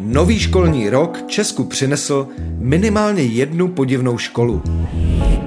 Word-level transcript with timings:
Nový 0.00 0.38
školní 0.38 0.90
rok 0.90 1.18
Česku 1.26 1.64
přinesl 1.64 2.28
minimálně 2.58 3.22
jednu 3.22 3.68
podivnou 3.68 4.18
školu. 4.18 4.62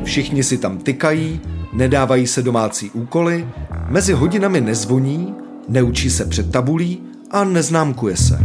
Všichni 0.04 0.44
si 0.44 0.58
tam 0.58 0.78
tykají, 0.78 1.39
nedávají 1.73 2.28
se 2.28 2.42
domácí 2.42 2.91
úkoly, 2.91 3.47
mezi 3.89 4.13
hodinami 4.13 4.62
nezvoní, 4.62 5.36
neučí 5.70 6.10
se 6.10 6.25
před 6.25 6.52
tabulí 6.52 7.02
a 7.31 7.44
neznámkuje 7.44 8.18
se. 8.18 8.40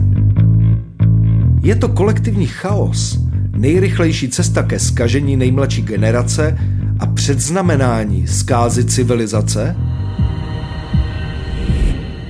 Je 1.63 1.77
to 1.77 1.89
kolektivní 1.89 2.47
chaos, 2.47 3.19
nejrychlejší 3.57 4.29
cesta 4.29 4.63
ke 4.63 4.79
skažení 4.79 5.37
nejmladší 5.37 5.83
generace 5.83 6.59
a 6.99 7.07
předznamenání 7.07 8.27
zkázy 8.27 8.85
civilizace? 8.85 9.77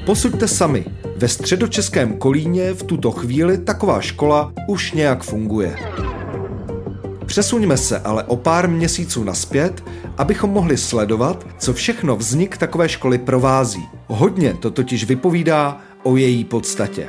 Posuďte 0.07 0.49
sami. 0.49 0.85
Ve 1.23 1.29
středočeském 1.29 2.17
Kolíně 2.17 2.75
v 2.75 2.83
tuto 2.83 3.11
chvíli 3.11 3.59
taková 3.59 4.01
škola 4.01 4.53
už 4.69 4.93
nějak 4.93 5.23
funguje. 5.23 5.77
Přesuňme 7.27 7.77
se 7.77 7.99
ale 7.99 8.25
o 8.25 8.37
pár 8.37 8.69
měsíců 8.69 9.25
naspět, 9.25 9.85
abychom 10.19 10.51
mohli 10.51 10.77
sledovat, 10.77 11.47
co 11.59 11.73
všechno 11.73 12.17
vznik 12.17 12.57
takové 12.57 12.89
školy 12.89 13.19
provází. 13.19 13.89
Hodně 14.07 14.55
to 14.55 14.71
totiž 14.71 15.05
vypovídá 15.05 15.81
o 16.03 16.17
její 16.17 16.45
podstatě. 16.45 17.09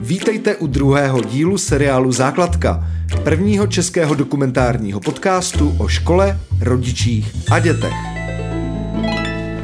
Vítejte 0.00 0.56
u 0.56 0.66
druhého 0.66 1.20
dílu 1.20 1.58
seriálu 1.58 2.12
Základka, 2.12 2.86
prvního 3.24 3.66
českého 3.66 4.14
dokumentárního 4.14 5.00
podcastu 5.00 5.76
o 5.78 5.88
škole, 5.88 6.40
rodičích 6.60 7.36
a 7.50 7.58
dětech. 7.58 8.19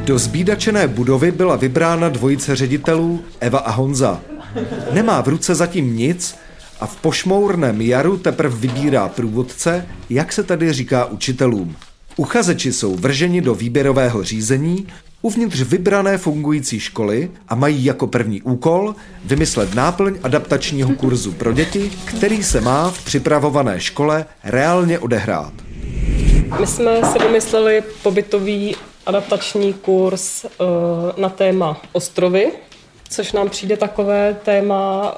Do 0.07 0.17
zbídačené 0.17 0.87
budovy 0.87 1.31
byla 1.31 1.55
vybrána 1.55 2.09
dvojice 2.09 2.55
ředitelů 2.55 3.23
Eva 3.39 3.59
a 3.59 3.71
Honza. 3.71 4.21
Nemá 4.91 5.21
v 5.21 5.27
ruce 5.27 5.55
zatím 5.55 5.97
nic 5.97 6.35
a 6.79 6.85
v 6.85 6.95
pošmourném 6.95 7.81
jaru 7.81 8.17
teprve 8.17 8.55
vybírá 8.55 9.07
průvodce, 9.09 9.85
jak 10.09 10.33
se 10.33 10.43
tady 10.43 10.73
říká 10.73 11.05
učitelům. 11.05 11.75
Uchazeči 12.15 12.73
jsou 12.73 12.95
vrženi 12.95 13.41
do 13.41 13.55
výběrového 13.55 14.23
řízení 14.23 14.87
uvnitř 15.21 15.61
vybrané 15.61 16.17
fungující 16.17 16.79
školy 16.79 17.31
a 17.47 17.55
mají 17.55 17.85
jako 17.85 18.07
první 18.07 18.41
úkol 18.41 18.95
vymyslet 19.25 19.75
náplň 19.75 20.15
adaptačního 20.23 20.89
kurzu 20.95 21.31
pro 21.31 21.53
děti, 21.53 21.91
který 22.05 22.43
se 22.43 22.61
má 22.61 22.91
v 22.91 23.05
připravované 23.05 23.79
škole 23.79 24.25
reálně 24.43 24.99
odehrát. 24.99 25.53
My 26.59 26.67
jsme 26.67 27.01
si 27.11 27.19
vymysleli 27.19 27.83
pobytový 28.03 28.75
adaptační 29.07 29.73
kurz 29.73 30.43
uh, 30.43 30.49
na 31.17 31.29
téma 31.29 31.81
ostrovy, 31.91 32.51
což 33.09 33.31
nám 33.31 33.49
přijde 33.49 33.77
takové 33.77 34.37
téma 34.45 35.15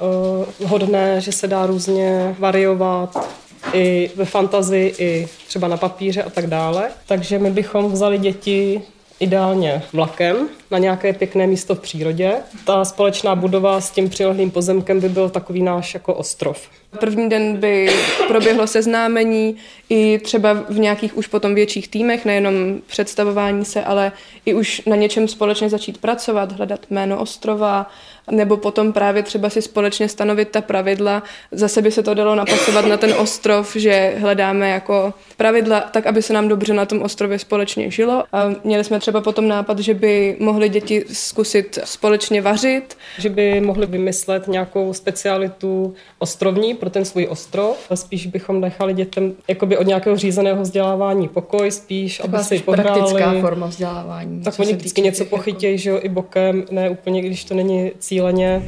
uh, 0.60 0.70
hodné, 0.70 1.20
že 1.20 1.32
se 1.32 1.46
dá 1.46 1.66
různě 1.66 2.36
variovat 2.38 3.28
i 3.72 4.10
ve 4.16 4.24
fantazii, 4.24 4.94
i 4.98 5.28
třeba 5.46 5.68
na 5.68 5.76
papíře 5.76 6.22
a 6.22 6.30
tak 6.30 6.46
dále. 6.46 6.90
Takže 7.06 7.38
my 7.38 7.50
bychom 7.50 7.92
vzali 7.92 8.18
děti 8.18 8.82
ideálně 9.20 9.82
vlakem 9.92 10.48
na 10.70 10.78
nějaké 10.78 11.12
pěkné 11.12 11.46
místo 11.46 11.74
v 11.74 11.80
přírodě. 11.80 12.32
Ta 12.64 12.84
společná 12.84 13.34
budova 13.34 13.80
s 13.80 13.90
tím 13.90 14.08
přilehlým 14.08 14.50
pozemkem 14.50 15.00
by 15.00 15.08
byl 15.08 15.30
takový 15.30 15.62
náš 15.62 15.94
jako 15.94 16.14
ostrov. 16.14 16.68
První 16.98 17.28
den 17.28 17.56
by 17.56 17.90
proběhlo 18.28 18.66
seznámení 18.66 19.56
i 19.88 20.18
třeba 20.18 20.52
v 20.68 20.78
nějakých 20.78 21.16
už 21.16 21.26
potom 21.26 21.54
větších 21.54 21.88
týmech, 21.88 22.24
nejenom 22.24 22.54
představování 22.86 23.64
se, 23.64 23.84
ale 23.84 24.12
i 24.46 24.54
už 24.54 24.82
na 24.86 24.96
něčem 24.96 25.28
společně 25.28 25.68
začít 25.68 25.98
pracovat, 25.98 26.52
hledat 26.52 26.80
jméno 26.90 27.20
ostrova, 27.20 27.90
nebo 28.30 28.56
potom 28.56 28.92
právě 28.92 29.22
třeba 29.22 29.50
si 29.50 29.62
společně 29.62 30.08
stanovit 30.08 30.48
ta 30.48 30.60
pravidla. 30.60 31.22
Zase 31.52 31.82
by 31.82 31.90
se 31.90 32.02
to 32.02 32.14
dalo 32.14 32.34
napasovat 32.34 32.86
na 32.86 32.96
ten 32.96 33.14
ostrov, 33.18 33.76
že 33.76 34.14
hledáme 34.18 34.70
jako 34.70 35.14
pravidla 35.36 35.80
tak, 35.80 36.06
aby 36.06 36.22
se 36.22 36.32
nám 36.32 36.48
dobře 36.48 36.74
na 36.74 36.86
tom 36.86 37.02
ostrově 37.02 37.38
společně 37.38 37.90
žilo. 37.90 38.24
A 38.32 38.52
měli 38.64 38.84
jsme 38.84 39.00
třeba 39.00 39.20
potom 39.20 39.48
nápad, 39.48 39.78
že 39.78 39.94
by 39.94 40.36
mohli 40.40 40.59
děti 40.68 41.04
zkusit 41.12 41.78
společně 41.84 42.42
vařit. 42.42 42.96
Že 43.18 43.28
by 43.28 43.60
mohli 43.60 43.86
vymyslet 43.86 44.48
nějakou 44.48 44.92
specialitu 44.92 45.94
ostrovní 46.18 46.74
pro 46.74 46.90
ten 46.90 47.04
svůj 47.04 47.26
ostrov. 47.30 47.76
Spíš 47.94 48.26
bychom 48.26 48.60
nechali 48.60 48.94
dětem 48.94 49.32
jakoby 49.48 49.76
od 49.76 49.86
nějakého 49.86 50.16
řízeného 50.16 50.62
vzdělávání 50.62 51.28
pokoj, 51.28 51.70
spíš, 51.70 52.20
aby 52.24 52.38
si 52.38 52.58
pohráli. 52.58 53.00
praktická 53.00 53.40
forma 53.40 53.66
vzdělávání. 53.66 54.42
Tak 54.42 54.54
oni 54.58 54.72
vždycky 54.72 55.00
něco 55.00 55.22
jako- 55.22 55.36
pochytějí, 55.36 55.78
že 55.78 55.90
jo, 55.90 55.98
i 56.02 56.08
bokem, 56.08 56.64
ne 56.70 56.90
úplně, 56.90 57.22
když 57.22 57.44
to 57.44 57.54
není 57.54 57.90
cíleně. 57.98 58.62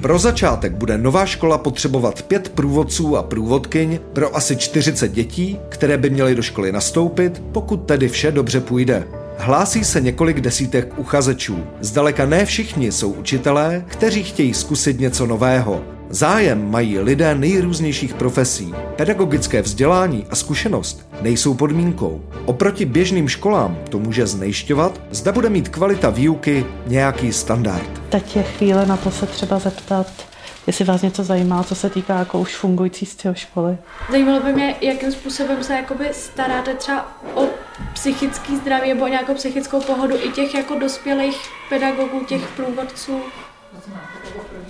Pro 0.00 0.18
začátek 0.18 0.72
bude 0.72 0.98
nová 0.98 1.26
škola 1.26 1.58
potřebovat 1.58 2.22
pět 2.22 2.48
průvodců 2.48 3.16
a 3.16 3.22
průvodkyň 3.22 3.98
pro 4.12 4.36
asi 4.36 4.56
40 4.56 5.12
dětí, 5.12 5.58
které 5.68 5.98
by 5.98 6.10
měly 6.10 6.34
do 6.34 6.42
školy 6.42 6.72
nastoupit, 6.72 7.42
pokud 7.52 7.76
tedy 7.76 8.08
vše 8.08 8.32
dobře 8.32 8.60
půjde. 8.60 9.21
Hlásí 9.38 9.84
se 9.84 10.00
několik 10.00 10.40
desítek 10.40 10.98
uchazečů. 10.98 11.64
Zdaleka 11.80 12.26
ne 12.26 12.44
všichni 12.44 12.92
jsou 12.92 13.12
učitelé, 13.12 13.84
kteří 13.86 14.24
chtějí 14.24 14.54
zkusit 14.54 15.00
něco 15.00 15.26
nového. 15.26 15.84
Zájem 16.10 16.70
mají 16.70 16.98
lidé 16.98 17.34
nejrůznějších 17.34 18.14
profesí. 18.14 18.74
Pedagogické 18.96 19.62
vzdělání 19.62 20.26
a 20.30 20.36
zkušenost 20.36 21.08
nejsou 21.22 21.54
podmínkou. 21.54 22.24
Oproti 22.44 22.84
běžným 22.84 23.28
školám 23.28 23.78
to 23.88 23.98
může 23.98 24.26
znejišťovat, 24.26 25.00
zda 25.10 25.32
bude 25.32 25.48
mít 25.48 25.68
kvalita 25.68 26.10
výuky 26.10 26.66
nějaký 26.86 27.32
standard. 27.32 28.02
Teď 28.08 28.36
je 28.36 28.42
chvíle 28.42 28.86
na 28.86 28.96
to 28.96 29.10
se 29.10 29.26
třeba 29.26 29.58
zeptat, 29.58 30.06
jestli 30.66 30.84
vás 30.84 31.02
něco 31.02 31.24
zajímá, 31.24 31.64
co 31.64 31.74
se 31.74 31.90
týká 31.90 32.18
jako 32.18 32.40
už 32.40 32.56
fungující 32.56 33.06
z 33.06 33.14
těho 33.14 33.34
školy. 33.34 33.76
Zajímalo 34.10 34.40
by 34.40 34.52
mě, 34.52 34.74
jakým 34.80 35.12
způsobem 35.12 35.64
se 35.64 35.74
jakoby 35.74 36.08
staráte 36.12 36.74
třeba 36.74 37.18
o 37.34 37.44
psychický 37.94 38.56
zdraví 38.56 38.88
nebo 38.88 39.06
nějakou 39.06 39.34
psychickou 39.34 39.80
pohodu 39.80 40.16
i 40.24 40.28
těch 40.28 40.54
jako 40.54 40.78
dospělých 40.78 41.36
pedagogů, 41.68 42.24
těch 42.24 42.48
průvodců. 42.48 43.20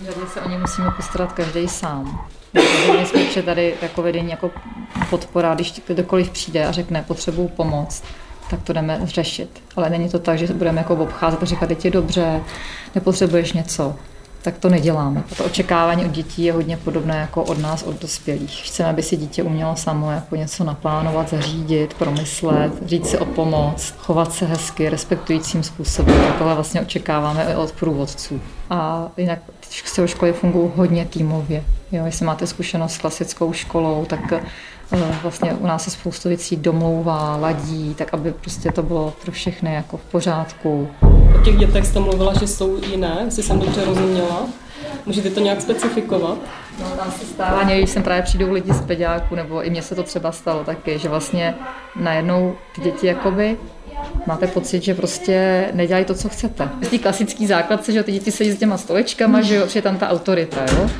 Řadě 0.04 0.26
se 0.32 0.40
o 0.40 0.48
ně 0.48 0.58
musíme 0.58 0.90
postarat 0.90 1.32
každý 1.32 1.68
sám. 1.68 2.28
My 2.54 3.06
jsme 3.06 3.42
tady 3.42 3.74
jako 3.82 4.02
vedení 4.02 4.30
jako 4.30 4.50
podpora, 5.10 5.54
když 5.54 5.82
kdokoliv 5.86 6.30
přijde 6.30 6.66
a 6.66 6.72
řekne 6.72 7.04
potřebuju 7.08 7.48
pomoc, 7.48 8.02
tak 8.50 8.62
to 8.62 8.72
jdeme 8.72 9.00
řešit. 9.02 9.62
Ale 9.76 9.90
není 9.90 10.08
to 10.08 10.18
tak, 10.18 10.38
že 10.38 10.46
budeme 10.46 10.78
jako 10.78 10.94
obcházet 10.94 11.42
a 11.42 11.46
říkat, 11.46 11.84
je 11.84 11.90
dobře, 11.90 12.40
nepotřebuješ 12.94 13.52
něco 13.52 13.96
tak 14.42 14.58
to 14.58 14.68
neděláme. 14.68 15.24
To 15.36 15.44
očekávání 15.44 16.04
od 16.04 16.10
dětí 16.10 16.44
je 16.44 16.52
hodně 16.52 16.76
podobné 16.76 17.16
jako 17.16 17.42
od 17.42 17.58
nás, 17.58 17.82
od 17.82 18.00
dospělých. 18.00 18.62
Chceme, 18.64 18.88
aby 18.88 19.02
si 19.02 19.16
dítě 19.16 19.42
umělo 19.42 19.76
samo 19.76 20.10
jako 20.10 20.36
něco 20.36 20.64
naplánovat, 20.64 21.30
zařídit, 21.30 21.94
promyslet, 21.94 22.72
říct 22.86 23.08
si 23.08 23.18
o 23.18 23.24
pomoc, 23.24 23.94
chovat 23.98 24.32
se 24.32 24.46
hezky, 24.46 24.88
respektujícím 24.88 25.62
způsobem. 25.62 26.22
Takové 26.28 26.54
vlastně 26.54 26.80
očekáváme 26.80 27.46
i 27.52 27.54
od 27.54 27.72
průvodců. 27.72 28.40
A 28.70 29.08
jinak 29.16 29.38
ty 29.96 30.08
školy 30.08 30.32
fungují 30.32 30.70
hodně 30.76 31.04
týmově. 31.04 31.64
Jo, 31.92 32.06
jestli 32.06 32.26
máte 32.26 32.46
zkušenost 32.46 32.92
s 32.92 32.98
klasickou 32.98 33.52
školou, 33.52 34.04
tak 34.04 34.32
eh, 34.32 34.42
vlastně 35.22 35.54
u 35.54 35.66
nás 35.66 35.84
se 35.84 35.90
spoustu 35.90 36.28
věcí 36.28 36.56
domlouvá, 36.56 37.36
ladí, 37.36 37.94
tak 37.94 38.14
aby 38.14 38.32
prostě 38.32 38.72
to 38.72 38.82
bylo 38.82 39.14
pro 39.22 39.32
všechny 39.32 39.74
jako 39.74 39.96
v 39.96 40.04
pořádku 40.04 40.88
těch 41.44 41.56
dětech 41.56 41.86
jste 41.86 42.00
mluvila, 42.00 42.34
že 42.34 42.46
jsou 42.46 42.78
jiné, 42.90 43.18
jestli 43.24 43.42
jsem 43.42 43.58
dobře 43.58 43.84
rozuměla. 43.84 44.46
Můžete 45.06 45.30
to 45.30 45.40
nějak 45.40 45.60
specifikovat? 45.60 46.38
No, 46.80 46.90
tam 46.90 47.12
se 47.12 47.26
stává, 47.26 47.64
když 47.64 47.90
sem 47.90 48.02
právě 48.02 48.22
přijdou 48.22 48.52
lidi 48.52 48.74
z 48.74 48.80
peďáku, 48.80 49.34
nebo 49.34 49.62
i 49.62 49.70
mně 49.70 49.82
se 49.82 49.94
to 49.94 50.02
třeba 50.02 50.32
stalo 50.32 50.64
taky, 50.64 50.98
že 50.98 51.08
vlastně 51.08 51.54
najednou 51.96 52.56
ty 52.74 52.80
děti 52.80 53.06
jakoby 53.06 53.56
máte 54.26 54.46
pocit, 54.46 54.82
že 54.82 54.94
prostě 54.94 55.68
nedělají 55.72 56.04
to, 56.04 56.14
co 56.14 56.28
chcete. 56.28 56.68
V 56.82 56.88
té 56.88 56.98
klasické 56.98 57.46
základce, 57.46 57.92
že 57.92 58.02
ty 58.02 58.12
děti 58.12 58.32
sedí 58.32 58.52
s 58.52 58.58
těma 58.58 58.78
stolečkama, 58.78 59.40
že 59.40 59.54
jo, 59.54 59.66
je 59.74 59.82
tam 59.82 59.96
ta 59.98 60.08
autorita, 60.08 60.60
jo. 60.72 60.90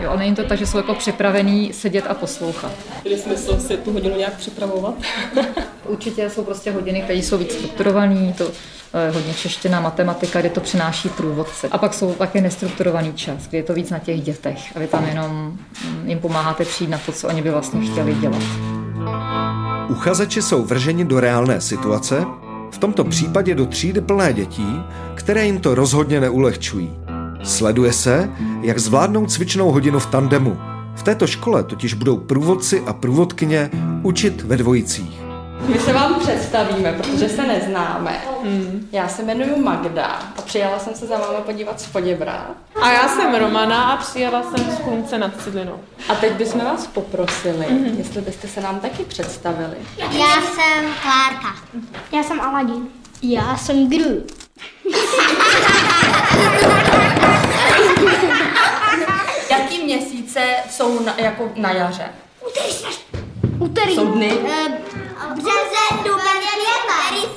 Jo, 0.00 0.10
ale 0.10 0.18
není 0.18 0.34
to 0.34 0.44
tak, 0.44 0.58
že 0.58 0.66
jsou 0.66 0.76
jako 0.76 0.94
připravený 0.94 1.72
sedět 1.72 2.04
a 2.08 2.14
poslouchat. 2.14 2.72
Je 3.04 3.18
smysl 3.18 3.60
si 3.60 3.76
tu 3.76 3.92
hodinu 3.92 4.16
nějak 4.16 4.34
připravovat? 4.34 4.94
Určitě 5.86 6.30
jsou 6.30 6.44
prostě 6.44 6.70
hodiny, 6.70 7.02
které 7.02 7.18
jsou 7.18 7.38
víc 7.38 7.52
strukturované, 7.52 8.34
to 8.38 8.50
hodně 9.12 9.34
čeština, 9.34 9.80
matematika, 9.80 10.40
kde 10.40 10.50
to 10.50 10.60
přináší 10.60 11.08
průvodce. 11.08 11.68
A 11.68 11.78
pak 11.78 11.94
jsou 11.94 12.14
také 12.14 12.40
nestrukturovaný 12.40 13.12
čas, 13.12 13.48
kde 13.48 13.58
je 13.58 13.62
to 13.62 13.74
víc 13.74 13.90
na 13.90 13.98
těch 13.98 14.22
dětech 14.22 14.76
a 14.76 14.78
vy 14.78 14.86
tam 14.86 15.06
jenom 15.06 15.58
mm, 15.84 16.08
jim 16.08 16.18
pomáháte 16.18 16.64
přijít 16.64 16.90
na 16.90 16.98
to, 16.98 17.12
co 17.12 17.28
oni 17.28 17.42
by 17.42 17.50
vlastně 17.50 17.80
chtěli 17.80 18.14
dělat. 18.14 18.42
Uchazeči 19.88 20.42
jsou 20.42 20.64
vrženi 20.64 21.04
do 21.04 21.20
reálné 21.20 21.60
situace, 21.60 22.24
v 22.70 22.78
tomto 22.78 23.04
případě 23.04 23.54
do 23.54 23.66
třídy 23.66 24.00
plné 24.00 24.32
dětí, 24.32 24.82
které 25.14 25.46
jim 25.46 25.60
to 25.60 25.74
rozhodně 25.74 26.20
neulehčují. 26.20 26.92
Sleduje 27.42 27.92
se, 27.92 28.30
jak 28.62 28.78
zvládnou 28.78 29.26
cvičnou 29.26 29.70
hodinu 29.70 29.98
v 29.98 30.06
tandemu. 30.06 30.58
V 30.94 31.02
této 31.02 31.26
škole 31.26 31.62
totiž 31.62 31.94
budou 31.94 32.16
průvodci 32.16 32.82
a 32.86 32.92
průvodkyně 32.92 33.70
učit 34.02 34.42
ve 34.42 34.56
dvojicích. 34.56 35.21
My 35.66 35.78
se 35.78 35.92
vám 35.92 36.20
představíme, 36.20 36.92
protože 36.92 37.28
se 37.28 37.46
neznáme. 37.46 38.20
Hmm. 38.42 38.88
Já 38.92 39.08
se 39.08 39.22
jmenuji 39.22 39.56
Magda 39.56 40.06
a 40.38 40.42
přijala 40.42 40.78
jsem 40.78 40.94
se 40.94 41.06
za 41.06 41.18
vámi 41.18 41.44
podívat 41.44 41.80
z 41.80 41.86
Poděbra. 41.86 42.50
A 42.82 42.90
já 42.90 43.08
jsem 43.08 43.34
Romana 43.34 43.82
a 43.82 43.96
přijela 43.96 44.42
jsem 44.42 44.70
z 44.70 44.78
Kunce 44.78 45.18
nad 45.18 45.40
Cidlinou. 45.42 45.80
A 46.08 46.14
teď 46.14 46.32
bychom 46.32 46.64
vás 46.64 46.86
poprosili, 46.86 47.66
mm-hmm. 47.66 47.98
jestli 47.98 48.20
byste 48.20 48.48
se 48.48 48.60
nám 48.60 48.80
taky 48.80 49.04
představili. 49.04 49.76
Já 49.98 50.40
jsem 50.40 50.94
Klárka. 51.02 51.56
Já 52.12 52.22
jsem 52.22 52.40
Aladin. 52.40 52.88
Já 53.22 53.56
jsem 53.56 53.88
Gru. 53.90 54.22
Jaký 59.50 59.84
měsíce 59.84 60.40
jsou 60.70 61.04
na, 61.04 61.14
jako 61.16 61.52
na 61.56 61.72
jaře? 61.72 62.08
Úterý. 63.58 63.94
Jsou 63.94 64.06
dny? 64.06 64.32
Uh, 64.32 64.91
březen, 65.32 66.04
duben, 66.04 66.38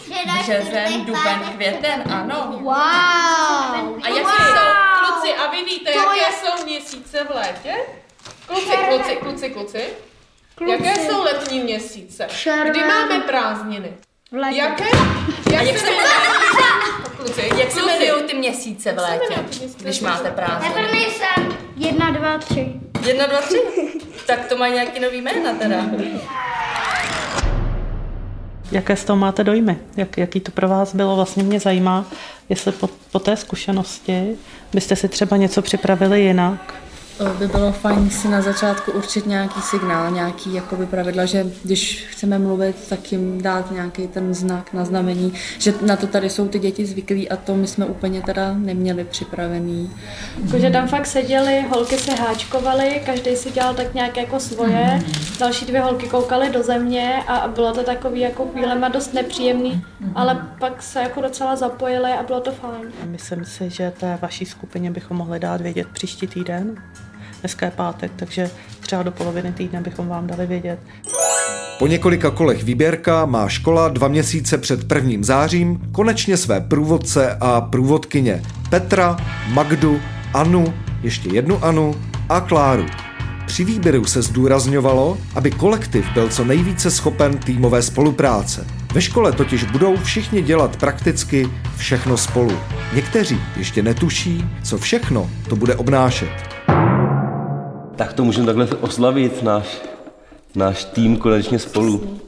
květen. 0.05 0.37
Březen, 0.43 1.05
duben, 1.05 1.39
květen, 1.55 2.03
ano. 2.13 2.47
Wow. 2.61 2.75
A 2.75 4.07
jaké 4.07 4.21
jsou, 4.21 4.63
kluci, 5.05 5.33
a 5.33 5.51
vy 5.51 5.63
víte, 5.63 5.91
To 5.91 5.99
jaké 5.99 6.19
je- 6.19 6.25
jsou 6.31 6.65
měsíce 6.65 7.23
v 7.23 7.35
létě? 7.35 7.73
Kluci, 8.47 8.77
kluci, 8.89 9.15
kluci, 9.15 9.49
kluci. 9.49 9.83
Jaké 10.69 10.95
jsou 10.95 11.23
letní 11.23 11.59
měsíce? 11.59 12.27
Červen. 12.31 12.71
Kdy 12.71 12.79
máme 12.83 13.19
prázdniny? 13.19 13.93
V 14.31 14.35
létě. 14.35 14.57
Jaké? 14.57 14.85
Jak, 15.51 15.63
jak 15.63 15.77
se 15.79 15.85
jmenují? 15.87 16.13
Kluci, 17.17 17.41
Jak 17.57 17.71
se 17.71 17.79
kluci. 17.79 17.95
jmenují 18.05 18.23
ty 18.23 18.33
měsíce 18.37 18.91
v 18.91 18.97
létě, 18.97 19.35
když 19.77 19.99
máte 20.01 20.31
prázdniny? 20.31 20.73
První 20.73 21.05
jsem 21.05 21.57
jedna, 21.77 22.11
dva, 22.11 22.37
tři. 22.37 22.73
Jedna, 23.01 23.25
dva, 23.25 23.41
tři. 23.41 23.61
Tak 24.27 24.45
to 24.45 24.57
mají 24.57 24.73
nějaký 24.73 24.99
nový 24.99 25.21
jména 25.21 25.53
teda. 25.53 25.77
Jaké 28.71 28.95
z 28.95 29.03
toho 29.03 29.17
máte 29.17 29.43
dojmy? 29.43 29.77
Jak, 29.97 30.17
jaký 30.17 30.39
to 30.39 30.51
pro 30.51 30.67
vás 30.69 30.95
bylo? 30.95 31.15
Vlastně 31.15 31.43
mě 31.43 31.59
zajímá, 31.59 32.05
jestli 32.49 32.71
po, 32.71 32.89
po 33.11 33.19
té 33.19 33.37
zkušenosti 33.37 34.35
byste 34.73 34.95
si 34.95 35.07
třeba 35.07 35.37
něco 35.37 35.61
připravili 35.61 36.21
jinak. 36.21 36.73
By 37.39 37.47
bylo 37.47 37.71
fajn 37.71 38.09
si 38.09 38.27
na 38.27 38.41
začátku 38.41 38.91
určit 38.91 39.25
nějaký 39.25 39.61
signál, 39.61 40.11
nějaký 40.11 40.53
jakoby 40.53 40.85
pravidla, 40.85 41.25
že 41.25 41.45
když 41.63 42.05
chceme 42.09 42.39
mluvit, 42.39 42.75
tak 42.89 43.11
jim 43.11 43.41
dát 43.41 43.71
nějaký 43.71 44.07
ten 44.07 44.33
znak 44.33 44.73
na 44.73 44.85
znamení, 44.85 45.33
že 45.59 45.73
na 45.81 45.95
to 45.95 46.07
tady 46.07 46.29
jsou 46.29 46.47
ty 46.47 46.59
děti 46.59 46.85
zvyklí 46.85 47.29
a 47.29 47.35
to 47.35 47.55
my 47.55 47.67
jsme 47.67 47.85
úplně 47.85 48.21
teda 48.21 48.53
neměli 48.53 49.03
připravený. 49.03 49.91
Jakože 50.45 50.69
tam 50.69 50.87
fakt 50.87 51.05
seděli, 51.05 51.65
holky 51.69 51.97
se 51.97 52.15
háčkovaly, 52.15 53.01
každý 53.05 53.35
si 53.35 53.51
dělal 53.51 53.73
tak 53.73 53.93
nějak 53.93 54.17
jako 54.17 54.39
svoje, 54.39 55.03
další 55.39 55.65
dvě 55.65 55.81
holky 55.81 56.07
koukaly 56.07 56.49
do 56.49 56.63
země 56.63 57.23
a 57.27 57.45
a 57.45 57.47
bylo 57.47 57.73
to 57.73 57.83
takový 57.83 58.19
jako 58.19 58.47
chvílema 58.47 58.89
dost 58.89 59.13
nepříjemný, 59.13 59.85
ale 60.15 60.47
pak 60.59 60.83
se 60.83 60.99
jako 60.99 61.21
docela 61.21 61.55
zapojili 61.55 62.11
a 62.11 62.23
bylo 62.23 62.41
to 62.41 62.51
fajn. 62.51 62.91
Myslím 63.05 63.45
si, 63.45 63.69
že 63.69 63.91
té 63.99 64.17
vaší 64.21 64.45
skupině 64.45 64.91
bychom 64.91 65.17
mohli 65.17 65.39
dát 65.39 65.61
vědět 65.61 65.87
příští 65.93 66.27
týden. 66.27 66.75
Dneska 67.45 67.65
je 67.65 67.71
pátek, 67.71 68.11
takže 68.15 68.49
třeba 68.79 69.03
do 69.03 69.11
poloviny 69.11 69.51
týdne 69.51 69.81
bychom 69.81 70.07
vám 70.07 70.27
dali 70.27 70.45
vědět. 70.45 70.79
Po 71.79 71.87
několika 71.87 72.31
kolech 72.31 72.63
výběrka 72.63 73.25
má 73.25 73.49
škola 73.49 73.89
dva 73.89 74.07
měsíce 74.07 74.57
před 74.57 74.87
prvním 74.87 75.23
zářím 75.23 75.81
konečně 75.91 76.37
své 76.37 76.61
průvodce 76.61 77.37
a 77.41 77.61
průvodkyně 77.61 78.43
Petra, 78.69 79.17
Magdu, 79.47 79.99
Anu, 80.33 80.73
ještě 81.03 81.29
jednu 81.29 81.63
Anu 81.63 81.95
a 82.29 82.39
Kláru. 82.39 82.85
Při 83.45 83.65
výběru 83.65 84.05
se 84.05 84.21
zdůrazňovalo, 84.21 85.17
aby 85.35 85.51
kolektiv 85.51 86.05
byl 86.13 86.29
co 86.29 86.45
nejvíce 86.45 86.91
schopen 86.91 87.37
týmové 87.37 87.81
spolupráce. 87.81 88.67
Ve 88.93 89.01
škole 89.01 89.31
totiž 89.31 89.63
budou 89.63 89.97
všichni 89.97 90.41
dělat 90.41 90.77
prakticky 90.77 91.49
všechno 91.77 92.17
spolu. 92.17 92.57
Někteří 92.93 93.41
ještě 93.57 93.83
netuší, 93.83 94.45
co 94.63 94.77
všechno 94.77 95.29
to 95.49 95.55
bude 95.55 95.75
obnášet. 95.75 96.54
Tak 97.95 98.13
to 98.13 98.23
můžeme 98.23 98.45
takhle 98.45 98.67
oslavit, 98.67 99.43
náš, 99.43 99.81
náš 100.55 100.83
tým 100.83 101.17
konečně 101.17 101.59
spolu. 101.59 102.19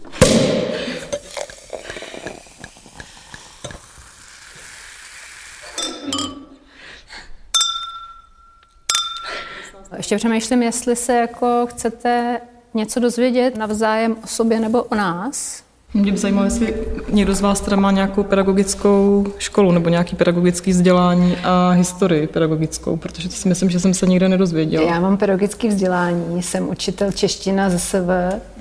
Ještě 9.98 10.18
přemýšlím, 10.18 10.64
jestli 10.64 10.96
se 10.96 11.14
jako 11.14 11.68
chcete 11.70 12.42
něco 12.74 13.00
dozvědět 13.00 13.58
navzájem 13.58 14.18
o 14.24 14.28
sobě 14.28 14.60
nebo 14.60 14.84
o 14.84 14.96
nás. 14.96 15.67
Mě 15.94 16.12
by 16.12 16.18
zajímalo, 16.18 16.46
jestli 16.46 16.74
někdo 17.10 17.36
z 17.36 17.42
vás 17.42 17.62
teda 17.62 17.76
má 17.78 17.92
nějakou 17.92 18.24
pedagogickou 18.24 19.26
školu 19.38 19.72
nebo 19.72 19.90
nějaký 19.90 20.16
pedagogický 20.16 20.72
vzdělání 20.72 21.38
a 21.44 21.70
historii 21.70 22.28
pedagogickou, 22.28 22.98
protože 22.98 23.30
to 23.30 23.36
si 23.36 23.50
myslím, 23.50 23.70
že 23.70 23.80
jsem 23.80 23.94
se 23.94 24.06
nikde 24.06 24.30
nedozvěděla. 24.30 24.92
Já 24.92 25.00
mám 25.00 25.18
pedagogické 25.18 25.68
vzdělání, 25.68 26.44
jsem 26.44 26.70
učitel 26.70 27.12
čeština 27.12 27.70
ZSV 27.70 28.10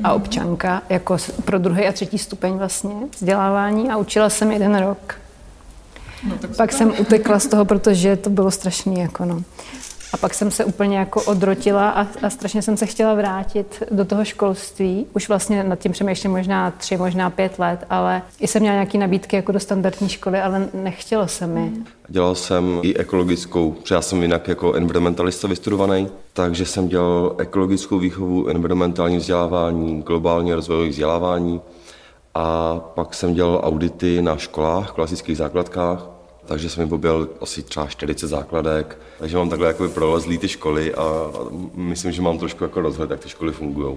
a 0.05 0.13
občanka 0.13 0.83
jako 0.89 1.17
pro 1.45 1.59
druhý 1.59 1.87
a 1.87 1.93
třetí 1.93 2.19
stupeň 2.19 2.55
vlastně 2.55 2.95
vzdělávání 3.15 3.91
a 3.91 3.97
učila 3.97 4.31
jsem 4.31 4.53
jeden 4.53 4.79
rok. 4.79 5.15
No, 6.29 6.39
tak 6.39 6.57
Pak 6.57 6.73
jsem 6.73 6.93
utekla 6.99 7.39
z 7.39 7.47
toho, 7.47 7.65
protože 7.65 8.17
to 8.17 8.31
bylo 8.31 8.51
strašný. 8.51 9.01
Jako 9.01 9.25
no. 9.25 9.43
A 10.17 10.19
pak 10.19 10.35
jsem 10.35 10.51
se 10.51 10.65
úplně 10.65 10.99
jako 10.99 11.23
odrotila 11.23 11.91
a, 11.91 12.07
a 12.23 12.31
strašně 12.31 12.63
jsem 12.63 12.77
se 12.77 12.87
chtěla 12.87 13.15
vrátit 13.15 13.83
do 13.91 14.05
toho 14.05 14.25
školství. 14.25 15.07
Už 15.15 15.29
vlastně 15.29 15.65
nad 15.65 15.79
tím 15.79 15.93
přemýšlím 15.93 16.33
možná 16.33 16.71
tři, 16.71 16.97
možná 16.97 17.31
pět 17.31 17.59
let, 17.59 17.85
ale 17.91 18.23
i 18.41 18.47
jsem 18.47 18.63
měla 18.63 18.75
nějaké 18.75 18.99
nabídky 18.99 19.37
jako 19.37 19.53
do 19.53 19.61
standardní 19.61 20.09
školy, 20.09 20.41
ale 20.41 20.69
nechtělo 20.75 21.29
se 21.29 21.47
mi. 21.47 21.73
Dělal 22.09 22.35
jsem 22.35 22.81
i 22.83 22.97
ekologickou, 22.97 23.73
protože 23.73 23.95
já 23.95 24.03
jsem 24.03 24.23
jinak 24.23 24.49
jako 24.49 24.75
environmentalista 24.75 25.49
vystudovaný, 25.49 26.09
takže 26.33 26.67
jsem 26.67 26.89
dělal 26.89 27.35
ekologickou 27.39 27.99
výchovu, 27.99 28.49
environmentální 28.49 29.17
vzdělávání, 29.17 30.03
globální 30.03 30.53
rozvojové 30.53 30.89
vzdělávání 30.89 31.61
a 32.35 32.79
pak 32.95 33.15
jsem 33.15 33.35
dělal 33.35 33.61
audity 33.65 34.23
na 34.23 34.37
školách, 34.37 34.91
klasických 34.91 35.37
základkách, 35.37 36.16
takže 36.47 36.71
jsem 36.71 36.93
objel 36.93 37.29
asi 37.41 37.63
třeba 37.63 37.87
40 37.87 38.27
základek, 38.27 38.99
takže 39.19 39.37
mám 39.37 39.49
takhle 39.49 39.67
jako 39.67 39.89
prolezlý 39.89 40.39
ty 40.39 40.49
školy 40.49 40.95
a 40.95 41.31
myslím, 41.75 42.13
že 42.13 42.23
mám 42.23 42.39
trošku 42.39 42.65
jako 42.65 42.81
rozhled, 42.81 43.11
jak 43.11 43.21
ty 43.21 43.29
školy 43.29 43.53
fungují. 43.53 43.97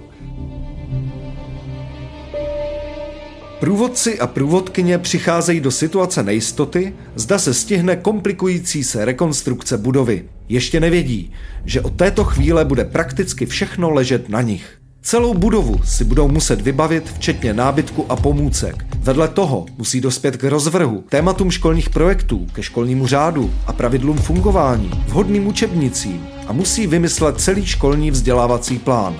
Průvodci 3.60 4.20
a 4.20 4.26
průvodkyně 4.26 4.98
přicházejí 4.98 5.60
do 5.60 5.70
situace 5.70 6.22
nejistoty, 6.22 6.94
zda 7.14 7.38
se 7.38 7.54
stihne 7.54 7.96
komplikující 7.96 8.84
se 8.84 9.04
rekonstrukce 9.04 9.78
budovy. 9.78 10.28
Ještě 10.48 10.80
nevědí, 10.80 11.32
že 11.64 11.80
od 11.80 11.92
této 11.96 12.24
chvíle 12.24 12.64
bude 12.64 12.84
prakticky 12.84 13.46
všechno 13.46 13.90
ležet 13.90 14.28
na 14.28 14.42
nich. 14.42 14.79
Celou 15.02 15.34
budovu 15.34 15.80
si 15.84 16.04
budou 16.04 16.28
muset 16.28 16.60
vybavit, 16.60 17.10
včetně 17.10 17.54
nábytku 17.54 18.06
a 18.08 18.16
pomůcek. 18.16 18.86
Vedle 18.98 19.28
toho 19.28 19.66
musí 19.78 20.00
dospět 20.00 20.36
k 20.36 20.44
rozvrhu, 20.44 21.04
tématům 21.08 21.50
školních 21.50 21.90
projektů, 21.90 22.46
ke 22.52 22.62
školnímu 22.62 23.06
řádu 23.06 23.50
a 23.66 23.72
pravidlům 23.72 24.18
fungování, 24.18 24.90
vhodným 25.06 25.46
učebnicím 25.46 26.26
a 26.46 26.52
musí 26.52 26.86
vymyslet 26.86 27.40
celý 27.40 27.66
školní 27.66 28.10
vzdělávací 28.10 28.78
plán. 28.78 29.16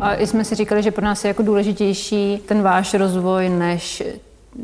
A 0.00 0.20
jsme 0.20 0.44
si 0.44 0.54
říkali, 0.54 0.82
že 0.82 0.90
pro 0.90 1.04
nás 1.04 1.24
je 1.24 1.28
jako 1.28 1.42
důležitější 1.42 2.38
ten 2.46 2.62
váš 2.62 2.94
rozvoj 2.94 3.48
než 3.48 4.02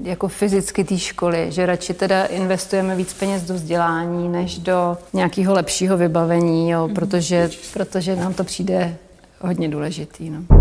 jako 0.02 0.28
fyzicky 0.28 0.84
té 0.84 0.99
školy, 0.99 1.46
že 1.49 1.66
radši 1.66 1.94
teda 1.94 2.25
investujeme 2.25 2.96
víc 2.96 3.12
peněz 3.12 3.42
do 3.42 3.54
vzdělání, 3.54 4.28
než 4.28 4.58
do 4.58 4.96
nějakého 5.12 5.54
lepšího 5.54 5.96
vybavení, 5.96 6.70
jo, 6.70 6.90
protože, 6.94 7.50
protože 7.72 8.16
nám 8.16 8.34
to 8.34 8.44
přijde 8.44 8.96
hodně 9.40 9.68
důležitý. 9.68 10.30
No. 10.30 10.51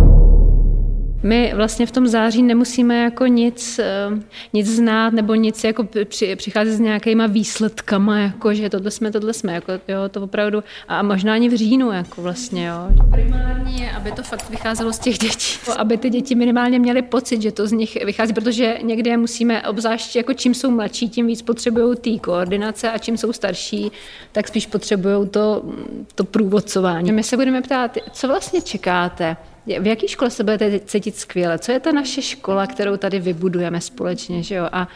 My 1.24 1.54
vlastně 1.56 1.86
v 1.86 1.92
tom 1.92 2.08
září 2.08 2.44
nemusíme 2.44 3.04
jako 3.04 3.26
nic, 3.26 3.80
eh, 3.80 3.86
nic 4.54 4.68
znát 4.68 5.14
nebo 5.14 5.36
nic 5.36 5.64
jako 5.64 5.88
při, 6.06 6.36
přicházet 6.36 6.74
s 6.74 6.80
nějakýma 6.80 7.28
výsledkama, 7.28 8.20
jako 8.20 8.54
že 8.54 8.70
tohle 8.70 8.92
jsme, 8.92 9.12
tohle 9.12 9.34
jsme, 9.34 9.54
jako, 9.54 9.72
jo, 9.88 10.10
to 10.12 10.22
opravdu, 10.22 10.64
a 10.88 11.04
možná 11.04 11.34
ani 11.34 11.50
v 11.50 11.58
říjnu, 11.58 11.92
jako 11.92 12.22
vlastně, 12.22 12.68
jo. 12.68 13.06
Primární 13.12 13.82
je, 13.82 13.92
aby 13.92 14.12
to 14.12 14.24
fakt 14.24 14.50
vycházelo 14.50 14.94
z 14.94 15.00
těch 15.00 15.18
dětí, 15.18 15.60
aby 15.78 15.98
ty 15.98 16.10
děti 16.10 16.36
minimálně 16.36 16.80
měly 16.80 17.02
pocit, 17.02 17.42
že 17.42 17.52
to 17.52 17.68
z 17.68 17.72
nich 17.72 18.06
vychází, 18.06 18.34
protože 18.34 18.78
někdy 18.82 19.10
je 19.10 19.18
musíme, 19.18 19.68
obzvlášť 19.68 20.16
jako 20.16 20.34
čím 20.34 20.54
jsou 20.54 20.72
mladší, 20.72 21.10
tím 21.10 21.28
víc 21.28 21.42
potřebují 21.42 21.98
té 21.98 22.20
koordinace 22.20 22.92
a 22.92 22.98
čím 22.98 23.18
jsou 23.18 23.34
starší, 23.34 23.92
tak 24.32 24.48
spíš 24.48 24.66
potřebují 24.66 25.30
to, 25.30 25.64
to 26.16 26.24
průvodcování. 26.24 27.12
My 27.12 27.24
se 27.24 27.38
budeme 27.38 27.62
ptát, 27.62 27.98
co 28.12 28.28
vlastně 28.28 28.62
čekáte, 28.62 29.38
v 29.66 29.88
jaké 29.88 30.08
škole 30.08 30.32
se 30.32 30.44
budete 30.44 30.80
cítit 30.80 31.16
skvěle? 31.16 31.60
Co 31.60 31.72
je 31.72 31.80
ta 31.80 31.92
naše 31.92 32.22
škola, 32.22 32.68
kterou 32.68 32.98
tady 32.98 33.20
vybudujeme 33.20 33.82
společně? 33.82 34.44
Že 34.44 34.56
jo? 34.56 34.70
A 34.72 34.88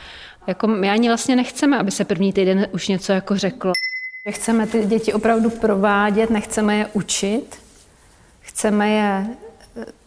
jako 0.48 0.68
my 0.68 0.90
ani 0.90 1.08
vlastně 1.08 1.36
nechceme, 1.36 1.78
aby 1.78 1.92
se 1.92 2.06
první 2.06 2.34
týden 2.34 2.68
už 2.72 2.88
něco 2.88 3.12
jako 3.12 3.38
řeklo. 3.38 3.72
Chceme 4.30 4.68
ty 4.68 4.86
děti 4.86 5.14
opravdu 5.14 5.50
provádět, 5.50 6.30
nechceme 6.30 6.78
je 6.78 6.88
učit, 6.94 7.56
chceme 8.40 8.90
je 8.90 9.28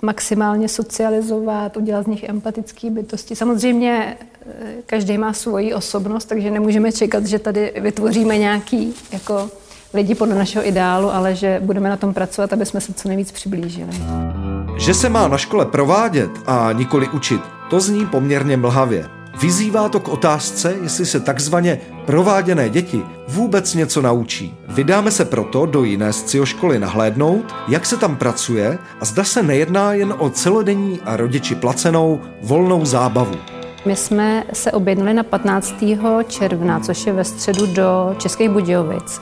maximálně 0.02 0.68
socializovat, 0.68 1.76
udělat 1.76 2.04
z 2.04 2.06
nich 2.06 2.24
empatické 2.24 2.90
bytosti. 2.90 3.36
Samozřejmě 3.36 4.16
eh, 4.20 4.74
každý 4.86 5.18
má 5.18 5.32
svoji 5.32 5.74
osobnost, 5.74 6.24
takže 6.24 6.50
nemůžeme 6.50 6.92
čekat, 6.92 7.26
že 7.26 7.38
tady 7.38 7.72
vytvoříme 7.80 8.38
nějaký 8.38 8.94
jako 9.12 9.50
lidi 9.94 10.14
podle 10.14 10.34
našeho 10.34 10.66
ideálu, 10.66 11.10
ale 11.10 11.34
že 11.34 11.60
budeme 11.64 11.88
na 11.88 11.96
tom 11.96 12.14
pracovat, 12.14 12.52
aby 12.52 12.66
jsme 12.66 12.80
se 12.80 12.94
co 12.94 13.08
nejvíc 13.08 13.32
přiblížili. 13.32 13.90
Že 14.78 14.94
se 14.94 15.08
má 15.08 15.28
na 15.28 15.38
škole 15.38 15.66
provádět 15.66 16.30
a 16.46 16.72
nikoli 16.72 17.08
učit, 17.08 17.40
to 17.70 17.80
zní 17.80 18.06
poměrně 18.06 18.56
mlhavě. 18.56 19.08
Vyzývá 19.40 19.88
to 19.88 20.00
k 20.00 20.08
otázce, 20.08 20.76
jestli 20.82 21.06
se 21.06 21.20
takzvaně 21.20 21.80
prováděné 22.06 22.68
děti 22.68 23.02
vůbec 23.28 23.74
něco 23.74 24.02
naučí. 24.02 24.54
Vydáme 24.68 25.10
se 25.10 25.24
proto 25.24 25.66
do 25.66 25.84
jiné 25.84 26.12
scioškoly 26.12 26.78
nahlédnout, 26.78 27.54
jak 27.68 27.86
se 27.86 27.96
tam 27.96 28.16
pracuje 28.16 28.78
a 29.00 29.04
zda 29.04 29.24
se 29.24 29.42
nejedná 29.42 29.92
jen 29.92 30.14
o 30.18 30.30
celodenní 30.30 31.00
a 31.04 31.16
rodiči 31.16 31.54
placenou 31.54 32.20
volnou 32.42 32.84
zábavu. 32.84 33.36
My 33.86 33.96
jsme 33.96 34.44
se 34.52 34.72
objednali 34.72 35.14
na 35.14 35.22
15. 35.22 35.74
června, 36.28 36.80
což 36.80 37.06
je 37.06 37.12
ve 37.12 37.24
středu 37.24 37.66
do 37.66 38.14
Českých 38.18 38.50
Budějovic. 38.50 39.20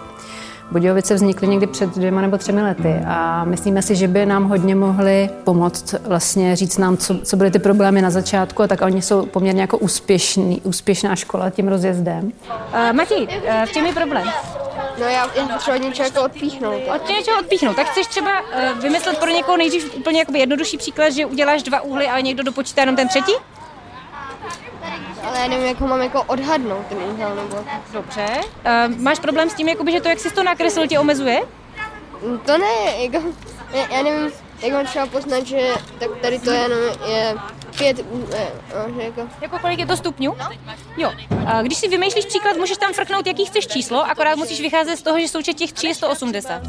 Budějovice 0.70 1.14
vznikly 1.14 1.48
někdy 1.48 1.66
před 1.66 1.90
dvěma 1.96 2.20
nebo 2.20 2.38
třemi 2.38 2.62
lety 2.62 2.94
a 3.06 3.44
myslíme 3.44 3.82
si, 3.82 3.96
že 3.96 4.08
by 4.08 4.26
nám 4.26 4.48
hodně 4.48 4.74
mohli 4.74 5.30
pomoct 5.44 5.94
vlastně 6.06 6.56
říct 6.56 6.78
nám, 6.78 6.96
co, 6.96 7.18
co 7.18 7.36
byly 7.36 7.50
ty 7.50 7.58
problémy 7.58 8.02
na 8.02 8.10
začátku 8.10 8.62
a 8.62 8.66
tak 8.66 8.82
oni 8.82 9.02
jsou 9.02 9.26
poměrně 9.26 9.60
jako 9.60 9.78
úspěšný, 9.78 10.60
úspěšná 10.64 11.16
škola 11.16 11.50
tím 11.50 11.68
rozjezdem. 11.68 12.32
Uh, 12.48 12.92
Matěj, 12.92 13.26
uh, 13.26 13.66
v 13.66 13.72
čem 13.72 13.86
je 13.86 13.92
problém? 13.92 14.28
No 15.00 15.06
já 15.06 15.30
jen 15.34 15.48
potřebuji 15.48 15.80
něčeho 15.80 16.06
jako 16.06 16.22
odpíchnout. 16.22 16.82
Od 16.94 17.08
něčeho 17.08 17.38
odpíchnout. 17.40 17.76
Tak 17.76 17.86
chceš 17.86 18.06
třeba 18.06 18.40
uh, 18.40 18.82
vymyslet 18.82 19.18
pro 19.18 19.30
někoho 19.30 19.56
nejdřív 19.56 19.96
úplně 19.96 20.24
jednodušší 20.34 20.76
příklad, 20.76 21.10
že 21.10 21.26
uděláš 21.26 21.62
dva 21.62 21.80
úhly, 21.80 22.08
ale 22.08 22.22
někdo 22.22 22.42
dopočítá 22.42 22.82
jenom 22.82 22.96
ten 22.96 23.08
třetí? 23.08 23.32
Ale 25.36 25.44
já 25.44 25.50
nevím, 25.50 25.66
jak 25.66 25.80
ho 25.80 25.88
mám 25.88 26.02
jako 26.02 26.22
odhadnout 26.22 26.86
ten 26.86 26.98
úhel 26.98 27.34
nebo... 27.36 27.64
Dobře. 27.92 28.26
Uh, 28.88 29.00
máš 29.00 29.18
problém 29.18 29.50
s 29.50 29.54
tím, 29.54 29.68
jakoby, 29.68 29.92
že 29.92 30.00
to, 30.00 30.08
jak 30.08 30.18
jsi 30.18 30.30
to 30.30 30.42
nakreslil, 30.42 30.86
tě 30.86 30.98
omezuje? 30.98 31.40
To 32.46 32.58
ne, 32.58 33.02
jako, 33.02 33.26
já, 33.72 33.96
já 33.96 34.02
nevím, 34.02 34.32
jak 34.62 34.72
mám 34.72 34.86
třeba 34.86 35.06
poznat, 35.06 35.46
že 35.46 35.58
tak 35.98 36.08
tady 36.22 36.38
to 36.38 36.50
je, 36.50 36.68
no, 36.68 36.76
je 37.08 37.34
pět, 37.78 37.98
je, 37.98 38.52
no, 38.74 38.94
že 38.94 39.02
jako... 39.02 39.20
Jako 39.40 39.58
kolik 39.58 39.78
je 39.78 39.86
to 39.86 39.96
stupňů? 39.96 40.36
Jo. 40.96 41.12
A 41.46 41.62
když 41.62 41.78
si 41.78 41.88
vymýšlíš 41.88 42.24
příklad, 42.26 42.56
můžeš 42.56 42.76
tam 42.76 42.92
frknout, 42.92 43.26
jaký 43.26 43.44
chceš 43.44 43.66
číslo, 43.66 44.10
akorát 44.10 44.36
musíš 44.36 44.60
vycházet 44.60 44.96
z 44.96 45.02
toho, 45.02 45.20
že 45.20 45.28
součet 45.28 45.54
těch 45.54 45.72
tří 45.72 45.86
je 45.86 45.94
180. 45.94 46.62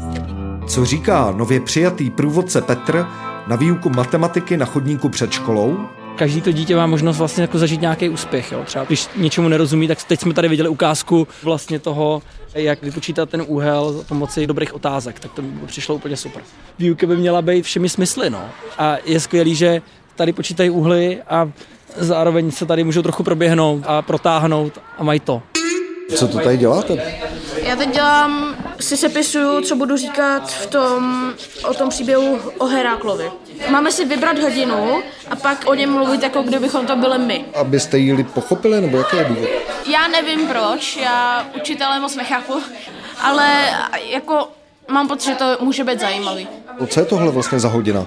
Co 0.68 0.84
říká 0.84 1.32
nově 1.36 1.60
přijatý 1.60 2.10
průvodce 2.10 2.62
Petr 2.62 3.06
na 3.46 3.56
výuku 3.56 3.90
matematiky 3.90 4.56
na 4.56 4.66
chodníku 4.66 5.08
před 5.08 5.32
školou? 5.32 5.88
Každý 6.18 6.40
to 6.40 6.52
dítě 6.52 6.76
má 6.76 6.86
možnost 6.86 7.18
vlastně 7.18 7.42
jako 7.42 7.58
zažít 7.58 7.80
nějaký 7.80 8.08
úspěch. 8.08 8.52
Jo. 8.52 8.62
Třeba 8.64 8.84
když 8.84 9.08
něčemu 9.16 9.48
nerozumí, 9.48 9.88
tak 9.88 10.02
teď 10.02 10.20
jsme 10.20 10.34
tady 10.34 10.48
viděli 10.48 10.68
ukázku 10.68 11.28
vlastně 11.42 11.78
toho, 11.78 12.22
jak 12.54 12.82
vypočítat 12.82 13.30
ten 13.30 13.44
úhel 13.46 13.92
za 13.92 14.02
pomoci 14.04 14.46
dobrých 14.46 14.74
otázek, 14.74 15.20
tak 15.20 15.32
to 15.32 15.42
by 15.42 15.66
přišlo 15.66 15.94
úplně 15.94 16.16
super. 16.16 16.42
Výuka 16.78 17.06
by 17.06 17.16
měla 17.16 17.42
být 17.42 17.64
všemi 17.64 17.88
smysly, 17.88 18.30
no. 18.30 18.44
A 18.78 18.96
je 19.04 19.20
skvělý, 19.20 19.54
že 19.54 19.82
tady 20.16 20.32
počítají 20.32 20.70
úhly 20.70 21.18
a 21.28 21.50
zároveň 21.96 22.50
se 22.50 22.66
tady 22.66 22.84
můžou 22.84 23.02
trochu 23.02 23.22
proběhnout 23.22 23.82
a 23.86 24.02
protáhnout 24.02 24.80
a 24.98 25.04
mají 25.04 25.20
to. 25.20 25.42
Co 26.14 26.28
to 26.28 26.38
tady 26.38 26.56
děláte? 26.56 27.14
Já 27.62 27.76
teď 27.76 27.94
dělám, 27.94 28.56
si 28.80 28.96
sepisuju, 28.96 29.60
co 29.60 29.76
budu 29.76 29.96
říkat 29.96 30.50
v 30.52 30.66
tom, 30.66 31.32
o 31.68 31.74
tom 31.74 31.88
příběhu 31.88 32.38
o 32.58 32.66
Heraklovi. 32.66 33.30
Máme 33.70 33.92
si 33.92 34.04
vybrat 34.04 34.38
hrdinu 34.38 35.02
a 35.30 35.36
pak 35.36 35.64
o 35.66 35.74
něm 35.74 35.92
mluvit, 35.92 36.22
jako 36.22 36.42
kdybychom 36.42 36.86
to 36.86 36.96
byli 36.96 37.18
my. 37.18 37.44
Abyste 37.54 37.98
ji 37.98 38.24
pochopili, 38.24 38.80
nebo 38.80 38.98
jaký 38.98 39.16
je 39.16 39.24
důvod? 39.24 39.48
Já 39.92 40.08
nevím 40.08 40.46
proč, 40.46 40.96
já 40.96 41.46
učitele 41.56 42.00
moc 42.00 42.14
nechápu, 42.16 42.54
ale 43.22 43.50
jako 44.10 44.48
mám 44.88 45.08
pocit, 45.08 45.30
že 45.30 45.34
to 45.34 45.56
může 45.60 45.84
být 45.84 46.00
zajímavý. 46.00 46.48
Co 46.86 47.00
je 47.00 47.06
tohle 47.06 47.30
vlastně 47.32 47.60
za 47.60 47.68
hodina? 47.68 48.06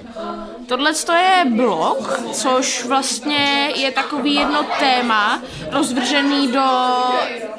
Tohle 0.66 0.92
je 1.12 1.44
blok, 1.50 2.20
což 2.32 2.84
vlastně 2.84 3.72
je 3.76 3.90
takový 3.90 4.34
jedno 4.34 4.66
téma 4.80 5.42
rozvržený 5.70 6.48
do, 6.52 6.64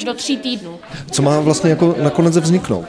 do 0.05 0.13
tří 0.13 0.37
týdnů. 0.37 0.79
Co 1.11 1.21
má 1.21 1.39
vlastně 1.39 1.69
jako 1.69 1.95
nakonec 2.03 2.37
vzniknout? 2.37 2.85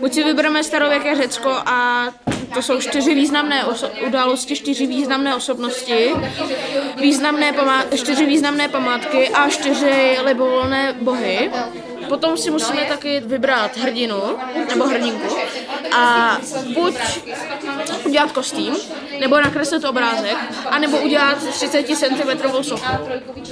Buď 0.00 0.12
si 0.12 0.24
vybereme 0.24 0.64
starověké 0.64 1.16
Řecko 1.16 1.50
a 1.50 2.06
to 2.54 2.62
jsou 2.62 2.80
čtyři 2.80 3.14
významné 3.14 3.64
oso- 3.64 3.90
události, 4.06 4.56
čtyři 4.56 4.86
významné 4.86 5.36
osobnosti, 5.36 6.10
významné 7.00 7.52
pamá- 7.52 7.84
čtyři 7.96 8.26
významné 8.26 8.68
památky 8.68 9.28
a 9.28 9.48
čtyři 9.48 10.18
libovolné 10.24 10.94
bohy. 11.00 11.50
Potom 12.08 12.36
si 12.36 12.50
musíme 12.50 12.84
taky 12.88 13.20
vybrat 13.20 13.76
hrdinu 13.76 14.16
nebo 14.68 14.84
hrdinku 14.84 15.36
a 15.92 16.38
buď 16.74 16.94
udělat 18.04 18.32
kostým, 18.32 18.74
nebo 19.20 19.36
nakreslit 19.36 19.84
obrázek, 19.84 20.36
anebo 20.70 20.98
udělat 20.98 21.38
30 21.50 21.86
cm 21.86 22.62
sochu. 22.62 22.92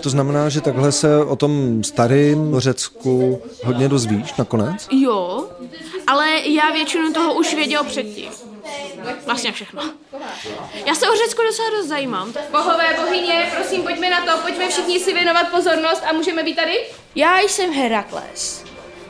To 0.02 0.10
znamená, 0.10 0.48
že 0.48 0.60
takhle 0.60 0.92
se 0.92 1.18
o 1.24 1.36
tom 1.36 1.84
starém 1.84 2.60
Řecku 2.60 3.42
hodně 3.64 3.88
dozvíš 3.88 4.34
nakonec? 4.34 4.88
Jo, 4.90 5.48
ale 6.06 6.30
já 6.44 6.70
většinu 6.70 7.12
toho 7.12 7.34
už 7.34 7.54
věděl 7.54 7.84
předtím. 7.84 8.30
Vlastně 9.26 9.52
všechno. 9.52 9.82
Já 10.86 10.94
se 10.94 11.08
o 11.08 11.16
Řecku 11.16 11.42
docela 11.42 11.70
dost 11.70 11.86
zajímám. 11.86 12.32
Bohové, 12.52 12.96
bohyně, 13.04 13.52
prosím, 13.56 13.82
pojďme 13.82 14.10
na 14.10 14.26
to, 14.26 14.42
pojďme 14.42 14.68
všichni 14.68 15.00
si 15.00 15.12
věnovat 15.12 15.48
pozornost 15.50 16.02
a 16.10 16.12
můžeme 16.12 16.42
být 16.42 16.56
tady? 16.56 16.80
Já 17.14 17.40
jsem 17.40 17.72
Herakles, 17.72 18.63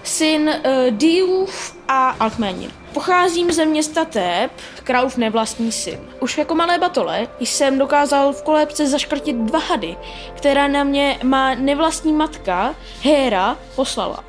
syn 0.05 0.49
uh, 0.49 0.91
Diův 0.91 1.77
a 1.89 2.09
Alkménir. 2.11 2.71
Pocházím 2.93 3.53
ze 3.53 3.65
města 3.65 4.05
Tép, 4.05 4.53
králův 4.85 5.17
nevlastní 5.17 5.73
syn. 5.73 6.01
Už 6.21 6.39
jako 6.39 6.55
malé 6.55 6.79
batole 6.79 7.29
jsem 7.41 7.79
dokázal 7.79 8.33
v 8.33 8.43
kolébce 8.43 8.87
zaškrtit 8.87 9.37
dva 9.37 9.59
hady, 9.59 9.97
která 10.37 10.69
na 10.69 10.85
mě 10.85 11.19
má 11.23 11.55
nevlastní 11.55 12.13
matka, 12.13 12.75
Héra, 13.03 13.57
poslala. 13.77 14.25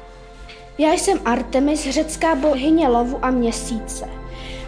Já 0.78 0.94
jsem 0.94 1.20
Artemis, 1.26 1.90
řecká 1.90 2.36
bohyně 2.36 2.88
lovu 2.88 3.20
a 3.22 3.32
měsíce. 3.32 4.10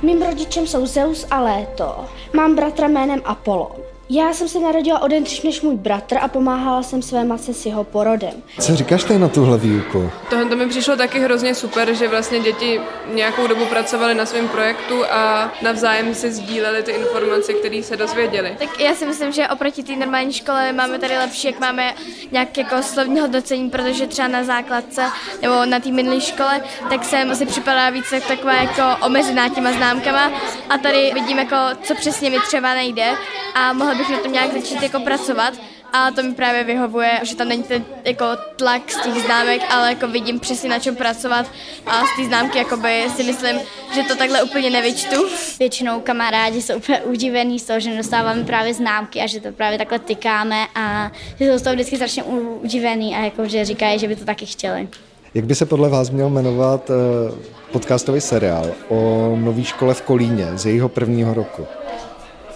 Mým 0.01 0.21
rodičem 0.21 0.67
jsou 0.67 0.85
Zeus 0.85 1.25
a 1.31 1.41
Léto. 1.41 2.05
Mám 2.33 2.55
bratra 2.55 2.87
jménem 2.87 3.21
Apollon. 3.25 3.86
Já 4.09 4.33
jsem 4.33 4.47
se 4.47 4.59
narodila 4.59 5.01
o 5.01 5.07
den 5.07 5.23
dřív 5.23 5.43
než 5.43 5.61
můj 5.61 5.75
bratr 5.75 6.17
a 6.21 6.27
pomáhala 6.27 6.83
jsem 6.83 7.01
své 7.01 7.23
matce 7.23 7.53
s 7.53 7.65
jeho 7.65 7.83
porodem. 7.83 8.43
Co 8.59 8.75
říkáš 8.75 9.03
tady 9.03 9.19
na 9.19 9.27
tuhle 9.27 9.57
výuku? 9.57 10.11
Tohle 10.29 10.45
to 10.45 10.55
mi 10.55 10.67
přišlo 10.67 10.95
taky 10.95 11.19
hrozně 11.19 11.55
super, 11.55 11.93
že 11.93 12.07
vlastně 12.07 12.39
děti 12.39 12.81
nějakou 13.13 13.47
dobu 13.47 13.65
pracovali 13.65 14.15
na 14.15 14.25
svém 14.25 14.47
projektu 14.47 15.05
a 15.11 15.51
navzájem 15.61 16.15
si 16.15 16.31
sdíleli 16.31 16.83
ty 16.83 16.91
informace, 16.91 17.53
které 17.53 17.83
se 17.83 17.97
dozvěděli. 17.97 18.55
Tak 18.59 18.79
já 18.79 18.95
si 18.95 19.05
myslím, 19.05 19.31
že 19.31 19.47
oproti 19.47 19.83
té 19.83 19.95
normální 19.95 20.33
škole 20.33 20.73
máme 20.73 20.99
tady 20.99 21.17
lepší, 21.17 21.47
jak 21.47 21.59
máme 21.59 21.93
nějaké 22.31 22.61
jako 22.61 22.83
slovní 22.83 23.19
hodnocení, 23.19 23.69
protože 23.69 24.07
třeba 24.07 24.27
na 24.27 24.43
základce 24.43 25.05
nebo 25.41 25.65
na 25.65 25.79
té 25.79 25.91
minulé 25.91 26.21
škole, 26.21 26.61
tak 26.89 27.05
jsem 27.05 27.35
si 27.35 27.45
připadá 27.45 27.89
víc 27.89 28.11
jak 28.11 28.27
taková 28.27 28.53
jako 28.53 29.05
omezená 29.05 29.49
těma 29.49 29.71
známkama 29.71 30.31
a 30.69 30.77
tady 30.77 31.11
vidím 31.13 31.39
jako, 31.39 31.55
co 31.83 31.95
přesně 31.95 32.29
mi 32.29 32.39
třeba 32.39 32.73
nejde 32.73 33.11
a 33.55 33.73
mohla 33.73 33.96
bych 33.97 34.09
na 34.09 34.19
tom 34.19 34.31
nějak 34.31 34.53
začít 34.53 34.83
jako 34.83 34.99
pracovat 34.99 35.53
a 35.93 36.11
to 36.11 36.23
mi 36.23 36.33
právě 36.33 36.63
vyhovuje, 36.63 37.11
že 37.23 37.35
tam 37.35 37.47
není 37.47 37.63
ten 37.63 37.85
jako 38.05 38.25
tlak 38.55 38.91
z 38.91 39.01
těch 39.01 39.13
známek, 39.13 39.61
ale 39.69 39.89
jako 39.89 40.07
vidím 40.07 40.39
přesně 40.39 40.69
na 40.69 40.79
čem 40.79 40.95
pracovat 40.95 41.45
a 41.85 42.01
z 42.05 42.15
té 42.17 42.25
známky 42.25 42.57
jakoby 42.57 43.03
si 43.15 43.23
myslím, 43.23 43.59
že 43.93 44.03
to 44.03 44.15
takhle 44.15 44.43
úplně 44.43 44.69
nevyčtu. 44.69 45.15
Většinou 45.59 45.99
kamarádi 45.99 46.61
jsou 46.61 46.75
úplně 46.75 47.01
udivení 47.01 47.59
z 47.59 47.63
toho, 47.63 47.79
že 47.79 47.97
dostáváme 47.97 48.43
právě 48.43 48.73
známky 48.73 49.21
a 49.21 49.27
že 49.27 49.39
to 49.39 49.51
právě 49.51 49.77
takhle 49.77 49.99
tykáme 49.99 50.65
a 50.75 51.11
že 51.39 51.45
jsou 51.45 51.57
z 51.57 51.61
toho 51.61 51.73
vždycky 51.73 51.95
strašně 51.95 52.23
udivení 52.23 53.15
a 53.15 53.19
jako, 53.19 53.47
že 53.47 53.65
říkají, 53.65 53.99
že 53.99 54.07
by 54.07 54.15
to 54.15 54.25
taky 54.25 54.45
chtěli. 54.45 54.87
Jak 55.33 55.45
by 55.45 55.55
se 55.55 55.65
podle 55.65 55.89
vás 55.89 56.09
měl 56.09 56.29
jmenovat 56.29 56.89
uh, 56.89 57.35
podcastový 57.71 58.21
seriál 58.21 58.71
o 58.89 59.33
nové 59.35 59.63
škole 59.63 59.93
v 59.93 60.01
Kolíně 60.01 60.47
z 60.55 60.65
jejího 60.65 60.89
prvního 60.89 61.33
roku? 61.33 61.67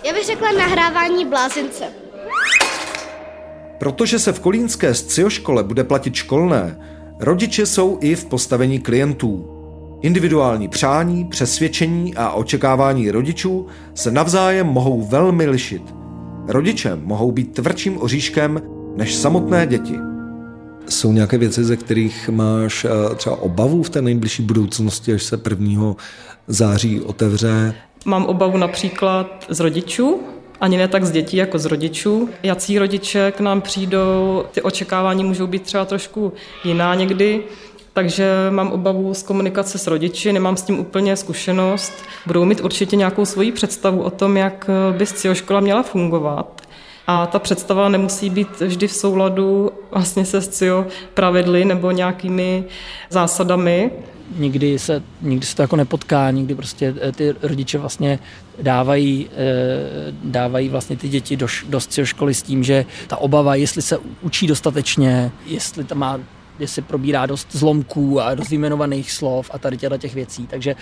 Já 0.04 0.14
bych 0.14 0.26
řekla 0.26 0.52
nahrávání 0.52 1.26
blázince. 1.26 1.84
Protože 3.78 4.20
se 4.20 4.34
v 4.34 4.40
kolínské 4.40 4.94
scioškole 4.94 5.64
bude 5.64 5.84
platit 5.84 6.16
školné, 6.16 6.80
rodiče 7.20 7.66
jsou 7.66 7.98
i 8.02 8.16
v 8.16 8.26
postavení 8.26 8.80
klientů. 8.80 9.58
Individuální 10.02 10.68
přání, 10.68 11.26
přesvědčení 11.26 12.16
a 12.16 12.32
očekávání 12.32 13.12
rodičů 13.12 13.68
se 13.94 14.12
navzájem 14.12 14.68
mohou 14.68 15.02
velmi 15.02 15.48
lišit. 15.50 15.84
Rodiče 16.48 16.96
mohou 16.96 17.32
být 17.32 17.54
tvrdším 17.54 18.02
oříškem 18.02 18.62
než 18.96 19.16
samotné 19.16 19.68
děti. 19.68 19.96
Jsou 20.90 21.12
nějaké 21.12 21.38
věci, 21.38 21.64
ze 21.64 21.78
kterých 21.78 22.30
máš 22.30 22.86
eh, 22.86 23.16
třeba 23.16 23.36
obavu 23.36 23.84
v 23.84 23.90
té 23.90 24.02
nejbližší 24.02 24.44
budoucnosti, 24.44 25.14
až 25.14 25.24
se 25.24 25.40
1. 25.50 25.96
září 26.48 27.02
otevře 27.02 27.74
Mám 28.06 28.26
obavu 28.26 28.58
například 28.58 29.46
z 29.50 29.60
rodičů 29.60 30.22
ani 30.62 30.78
ne 30.78 30.88
tak 30.88 31.06
z 31.06 31.12
dětí 31.12 31.38
jako 31.38 31.60
z 31.60 31.66
rodičů. 31.66 32.30
Jací 32.44 32.80
rodiče 32.80 33.32
k 33.32 33.40
nám 33.40 33.62
přijdou, 33.62 34.44
ty 34.52 34.62
očekávání 34.62 35.24
můžou 35.24 35.48
být 35.48 35.64
třeba 35.64 35.86
trošku 35.86 36.34
jiná 36.64 36.96
někdy, 36.96 37.44
takže 37.94 38.26
mám 38.50 38.72
obavu 38.72 39.14
z 39.14 39.24
komunikace 39.24 39.78
s 39.78 39.88
rodiči, 39.88 40.34
nemám 40.34 40.58
s 40.58 40.62
tím 40.62 40.80
úplně 40.80 41.16
zkušenost. 41.16 41.94
Budou 42.28 42.46
mít 42.46 42.62
určitě 42.62 42.96
nějakou 42.96 43.26
svoji 43.26 43.52
představu 43.52 44.02
o 44.02 44.10
tom, 44.10 44.38
jak 44.38 44.70
by 44.98 45.06
SCIO 45.06 45.36
škola 45.36 45.60
měla 45.60 45.84
fungovat. 45.84 46.62
A 47.08 47.26
ta 47.26 47.40
představa 47.40 47.90
nemusí 47.90 48.30
být 48.30 48.60
vždy 48.60 48.88
v 48.88 48.94
souladu 48.94 49.72
vlastně 49.92 50.26
se 50.26 50.42
SCIO 50.42 50.86
pravidly 51.14 51.66
nebo 51.66 51.92
nějakými 51.92 52.64
zásadami. 53.10 53.92
Nikdy 54.36 54.80
se, 54.80 55.04
nikdy 55.22 55.46
se 55.46 55.56
to 55.56 55.62
jako 55.62 55.76
nepotká, 55.76 56.32
nikdy 56.32 56.56
prostě 56.56 56.96
eh, 57.02 57.12
ty 57.12 57.36
rodiče 57.42 57.78
vlastně 57.78 58.20
dávají, 58.62 59.30
eh, 59.34 60.14
dávají 60.24 60.70
vlastně 60.70 60.98
ty 60.98 61.10
děti 61.10 61.38
do, 61.38 61.48
do 61.70 61.80
školy 62.04 62.34
s 62.34 62.42
tím, 62.42 62.64
že 62.64 62.86
ta 63.08 63.18
obava, 63.18 63.56
jestli 63.56 63.82
se 63.82 63.98
učí 64.22 64.48
dostatečně, 64.48 65.32
jestli 65.46 65.84
tam 65.84 65.98
má 65.98 66.20
jestli 66.60 66.82
probírá 66.82 67.26
dost 67.26 67.48
zlomků 67.52 68.22
a 68.22 68.36
dost 68.36 68.50
vyjmenovaných 68.50 69.12
slov 69.12 69.52
a 69.54 69.60
tady 69.60 69.78
těchto 69.78 69.98
těch 69.98 70.16
věcí. 70.16 70.48
Takže 70.48 70.76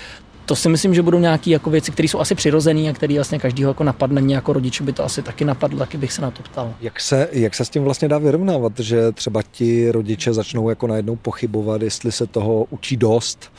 to 0.50 0.56
si 0.56 0.70
myslím, 0.70 0.96
že 0.96 1.02
budou 1.02 1.20
nějaké 1.20 1.50
jako 1.50 1.70
věci, 1.70 1.92
které 1.92 2.08
jsou 2.08 2.20
asi 2.20 2.36
přirozené 2.36 2.90
a 2.90 2.94
které 2.94 3.16
vlastně 3.16 3.40
každýho 3.40 3.70
jako 3.70 3.84
napadne. 3.84 4.22
Mě 4.22 4.36
jako 4.36 4.54
rodiče 4.54 4.84
by 4.84 4.94
to 4.94 5.04
asi 5.04 5.22
taky 5.22 5.46
napadlo, 5.46 5.80
taky 5.80 5.98
bych 5.98 6.14
se 6.14 6.22
na 6.22 6.32
to 6.32 6.44
ptal. 6.44 6.74
Jak 6.82 7.00
se, 7.00 7.30
jak 7.32 7.56
se 7.56 7.66
s 7.66 7.70
tím 7.70 7.84
vlastně 7.84 8.08
dá 8.08 8.18
vyrovnávat, 8.18 8.80
že 8.80 9.12
třeba 9.12 9.42
ti 9.52 9.92
rodiče 9.92 10.34
začnou 10.34 10.70
jako 10.70 10.88
najednou 10.88 11.16
pochybovat, 11.16 11.82
jestli 11.82 12.12
se 12.12 12.28
toho 12.28 12.66
učí 12.70 12.98
dost, 12.98 13.52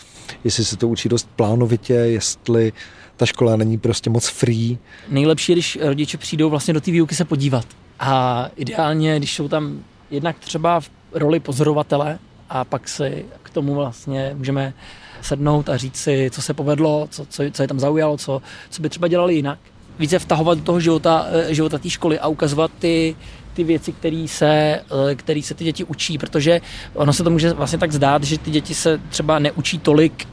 jestli 0.45 0.65
se 0.65 0.77
to 0.77 0.89
učí 0.89 1.09
dost 1.09 1.29
plánovitě, 1.37 1.95
jestli 1.95 2.73
ta 3.17 3.27
škola 3.27 3.57
není 3.57 3.79
prostě 3.79 4.11
moc 4.11 4.29
free. 4.29 4.79
Nejlepší 5.09 5.53
je, 5.53 5.55
když 5.55 5.79
rodiče 5.83 6.19
přijdou 6.19 6.51
vlastně 6.51 6.75
do 6.75 6.81
té 6.81 6.91
výuky 6.91 7.15
se 7.15 7.25
podívat. 7.25 7.67
A 8.01 8.47
ideálně, 8.57 9.17
když 9.19 9.35
jsou 9.35 9.49
tam 9.49 9.85
jednak 10.11 10.39
třeba 10.39 10.81
v 10.81 10.91
roli 11.13 11.41
pozorovatele 11.41 12.19
a 12.49 12.65
pak 12.65 12.89
si 12.89 13.25
k 13.43 13.51
tomu 13.51 13.75
vlastně 13.75 14.33
můžeme 14.35 14.75
sednout 15.23 15.69
a 15.69 15.77
říct 15.77 15.97
si, 15.97 16.31
co 16.33 16.43
se 16.43 16.55
povedlo, 16.55 17.09
co, 17.11 17.27
co, 17.27 17.43
co 17.53 17.63
je 17.63 17.69
tam 17.69 17.81
zaujalo, 17.81 18.17
co, 18.17 18.43
co 18.71 18.83
by 18.83 18.89
třeba 18.89 19.09
dělali 19.09 19.35
jinak. 19.35 19.59
Více 19.99 20.19
vtahovat 20.19 20.59
do 20.59 20.65
toho 20.65 20.81
života, 20.81 21.27
eh, 21.33 21.55
života 21.55 21.79
té 21.79 21.91
školy 21.91 22.19
a 22.19 22.29
ukazovat 22.29 22.71
ty, 22.79 23.17
ty 23.55 23.65
věci, 23.65 23.93
které 23.93 24.27
se, 24.29 24.49
eh, 24.49 25.15
který 25.15 25.43
se 25.43 25.55
ty 25.55 25.65
děti 25.65 25.85
učí, 25.85 26.19
protože 26.19 26.61
ono 26.95 27.13
se 27.13 27.25
to 27.25 27.31
může 27.31 27.53
vlastně 27.53 27.79
tak 27.79 27.93
zdát, 27.93 28.25
že 28.25 28.39
ty 28.39 28.51
děti 28.51 28.75
se 28.75 29.01
třeba 29.09 29.39
neučí 29.39 29.79
tolik 29.79 30.29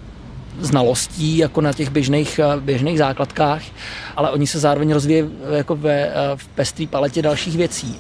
znalostí 0.60 1.38
jako 1.38 1.62
na 1.62 1.74
těch 1.74 1.89
běžných, 1.89 2.39
eh, 2.39 2.60
běžných 2.62 2.98
základkách, 2.98 3.62
ale 4.15 4.32
oni 4.32 4.48
se 4.48 4.60
zároveň 4.60 4.94
rozvíjí 4.94 5.24
jako 5.51 5.75
ve, 5.75 6.12
v 6.36 6.48
pestrý 6.48 6.88
paletě 6.88 7.22
dalších 7.22 7.58
věcí. 7.58 8.00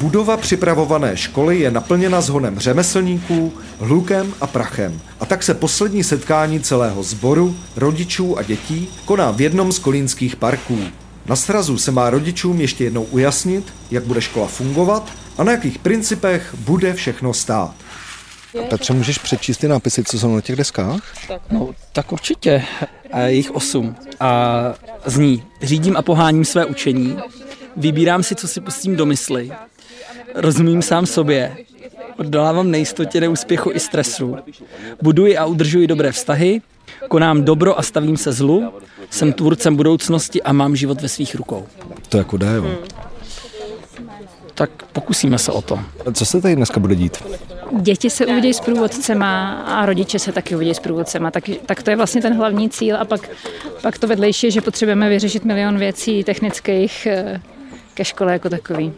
Budova 0.00 0.36
připravované 0.36 1.16
školy 1.16 1.60
je 1.60 1.70
naplněna 1.70 2.20
zhonem 2.20 2.58
řemeslníků, 2.58 3.52
hlukem 3.78 4.34
a 4.40 4.46
prachem. 4.46 5.00
A 5.20 5.26
tak 5.26 5.42
se 5.42 5.54
poslední 5.54 6.04
setkání 6.04 6.60
celého 6.60 7.02
sboru, 7.02 7.56
rodičů 7.76 8.38
a 8.38 8.42
dětí 8.42 8.88
koná 9.04 9.30
v 9.30 9.40
jednom 9.40 9.72
z 9.72 9.78
kolínských 9.78 10.36
parků. 10.36 10.78
Na 11.26 11.36
srazu 11.36 11.78
se 11.78 11.90
má 11.90 12.10
rodičům 12.10 12.60
ještě 12.60 12.84
jednou 12.84 13.02
ujasnit, 13.02 13.72
jak 13.90 14.04
bude 14.04 14.20
škola 14.20 14.46
fungovat 14.46 15.10
a 15.38 15.44
na 15.44 15.52
jakých 15.52 15.78
principech 15.78 16.54
bude 16.58 16.94
všechno 16.94 17.34
stát. 17.34 17.74
Petře, 18.70 18.92
můžeš 18.92 19.18
přečíst 19.18 19.58
ty 19.58 19.68
nápisy, 19.68 20.04
co 20.04 20.18
jsou 20.18 20.34
na 20.34 20.40
těch 20.40 20.56
deskách? 20.56 21.00
No, 21.50 21.70
tak 21.92 22.12
určitě. 22.12 22.62
A 23.12 23.20
je 23.20 23.34
jich 23.34 23.50
osm. 23.50 23.96
A 24.20 24.54
zní, 25.06 25.42
řídím 25.62 25.96
a 25.96 26.02
poháním 26.02 26.44
své 26.44 26.66
učení, 26.66 27.18
vybírám 27.76 28.22
si, 28.22 28.34
co 28.34 28.48
si 28.48 28.60
pustím 28.60 28.96
do 28.96 29.06
mysli, 29.06 29.50
rozumím 30.34 30.82
sám 30.82 31.06
sobě, 31.06 31.56
oddalávám 32.18 32.70
nejistotě, 32.70 33.20
neúspěchu 33.20 33.70
i 33.72 33.80
stresu, 33.80 34.36
buduji 35.02 35.36
a 35.36 35.44
udržuji 35.44 35.86
dobré 35.86 36.12
vztahy, 36.12 36.60
konám 37.08 37.44
dobro 37.44 37.78
a 37.78 37.82
stavím 37.82 38.16
se 38.16 38.32
zlu, 38.32 38.72
jsem 39.10 39.32
tvůrcem 39.32 39.76
budoucnosti 39.76 40.42
a 40.42 40.52
mám 40.52 40.76
život 40.76 41.00
ve 41.00 41.08
svých 41.08 41.34
rukou. 41.34 41.66
To 42.08 42.18
jako 42.18 42.36
jde, 42.36 42.46
jo. 42.46 42.78
Tak 44.54 44.70
pokusíme 44.92 45.38
se 45.38 45.52
o 45.52 45.62
to. 45.62 45.80
Co 46.12 46.26
se 46.26 46.40
tady 46.40 46.56
dneska 46.56 46.80
bude 46.80 46.94
dít? 46.94 47.18
Děti 47.80 48.10
se 48.10 48.26
uvidí 48.26 48.54
s 48.54 48.60
průvodcema 48.60 49.52
a 49.52 49.86
rodiče 49.86 50.18
se 50.18 50.32
taky 50.32 50.56
uvidí 50.56 50.74
s 50.74 50.78
průvodcema, 50.78 51.30
tak, 51.30 51.44
tak 51.66 51.82
to 51.82 51.90
je 51.90 51.96
vlastně 51.96 52.22
ten 52.22 52.36
hlavní 52.36 52.70
cíl 52.70 52.96
a 52.96 53.04
pak, 53.04 53.30
pak 53.82 53.98
to 53.98 54.06
vedlejší 54.06 54.46
je, 54.46 54.50
že 54.50 54.60
potřebujeme 54.60 55.08
vyřešit 55.08 55.44
milion 55.44 55.78
věcí 55.78 56.24
technických 56.24 57.06
eh, 57.06 57.40
ke 57.94 58.04
škole 58.04 58.32
jako 58.32 58.48
takový. 58.48 58.92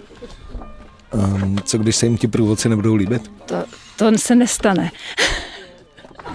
Um, 1.12 1.57
co 1.64 1.79
když 1.79 1.96
se 1.96 2.07
jim 2.07 2.18
ti 2.18 2.29
průvodci 2.29 2.68
nebudou 2.68 2.94
líbit? 2.94 3.31
To, 3.46 3.57
to 3.96 4.18
se 4.18 4.35
nestane. 4.35 4.90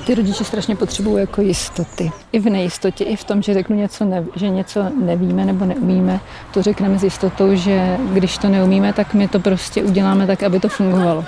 Ty 0.06 0.16
rodiče 0.16 0.44
strašně 0.44 0.76
potřebují 0.76 1.20
jako 1.20 1.42
jistoty. 1.42 2.12
I 2.32 2.40
v 2.40 2.46
nejistotě, 2.46 3.04
i 3.04 3.16
v 3.16 3.24
tom, 3.24 3.42
že 3.42 3.54
řeknu 3.54 3.76
něco, 3.76 4.06
ne, 4.06 4.26
že 4.36 4.50
něco 4.50 4.84
nevíme 5.04 5.46
nebo 5.46 5.66
neumíme, 5.66 6.20
to 6.54 6.62
řekneme 6.62 7.00
s 7.00 7.04
jistotou, 7.04 7.56
že 7.56 7.98
když 8.14 8.38
to 8.38 8.50
neumíme, 8.50 8.94
tak 8.94 9.14
my 9.14 9.28
to 9.28 9.40
prostě 9.40 9.84
uděláme 9.84 10.28
tak, 10.28 10.44
aby 10.44 10.60
to 10.60 10.70
fungovalo. 10.70 11.26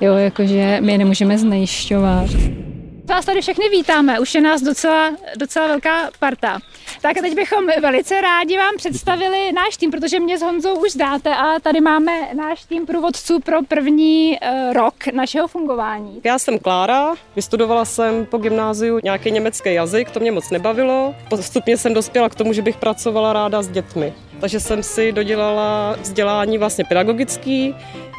Jo, 0.00 0.14
jakože 0.14 0.78
my 0.80 0.92
je 0.92 0.98
nemůžeme 0.98 1.38
znejišťovat. 1.38 2.26
Vás 3.08 3.24
tady 3.24 3.40
všechny 3.40 3.68
vítáme, 3.68 4.20
už 4.20 4.34
je 4.34 4.40
nás 4.40 4.62
docela, 4.62 5.10
docela 5.36 5.66
velká 5.66 6.10
parta. 6.18 6.58
Tak 7.00 7.18
a 7.18 7.20
teď 7.20 7.34
bychom 7.34 7.66
velice 7.80 8.20
rádi 8.20 8.58
vám 8.58 8.76
představili 8.76 9.52
náš 9.52 9.76
tým, 9.76 9.90
protože 9.90 10.20
mě 10.20 10.38
s 10.38 10.42
Honzou 10.42 10.74
už 10.74 10.92
zdáte 10.92 11.34
a 11.34 11.60
tady 11.60 11.80
máme 11.80 12.12
náš 12.34 12.64
tým 12.64 12.86
průvodců 12.86 13.40
pro 13.40 13.62
první 13.62 14.38
uh, 14.42 14.72
rok 14.72 14.94
našeho 15.12 15.48
fungování. 15.48 16.20
Já 16.24 16.38
jsem 16.38 16.58
Klára, 16.58 17.14
vystudovala 17.36 17.84
jsem 17.84 18.26
po 18.26 18.38
gymnáziu 18.38 19.00
nějaký 19.04 19.30
německý 19.30 19.74
jazyk, 19.74 20.10
to 20.10 20.20
mě 20.20 20.32
moc 20.32 20.50
nebavilo. 20.50 21.14
Postupně 21.28 21.76
jsem 21.76 21.94
dospěla 21.94 22.28
k 22.28 22.34
tomu, 22.34 22.52
že 22.52 22.62
bych 22.62 22.76
pracovala 22.76 23.32
ráda 23.32 23.62
s 23.62 23.68
dětmi. 23.68 24.14
Takže 24.40 24.60
jsem 24.60 24.82
si 24.82 25.12
dodělala 25.12 25.96
vzdělání 26.00 26.58
vlastně 26.58 26.84
pedagogický, 26.84 27.74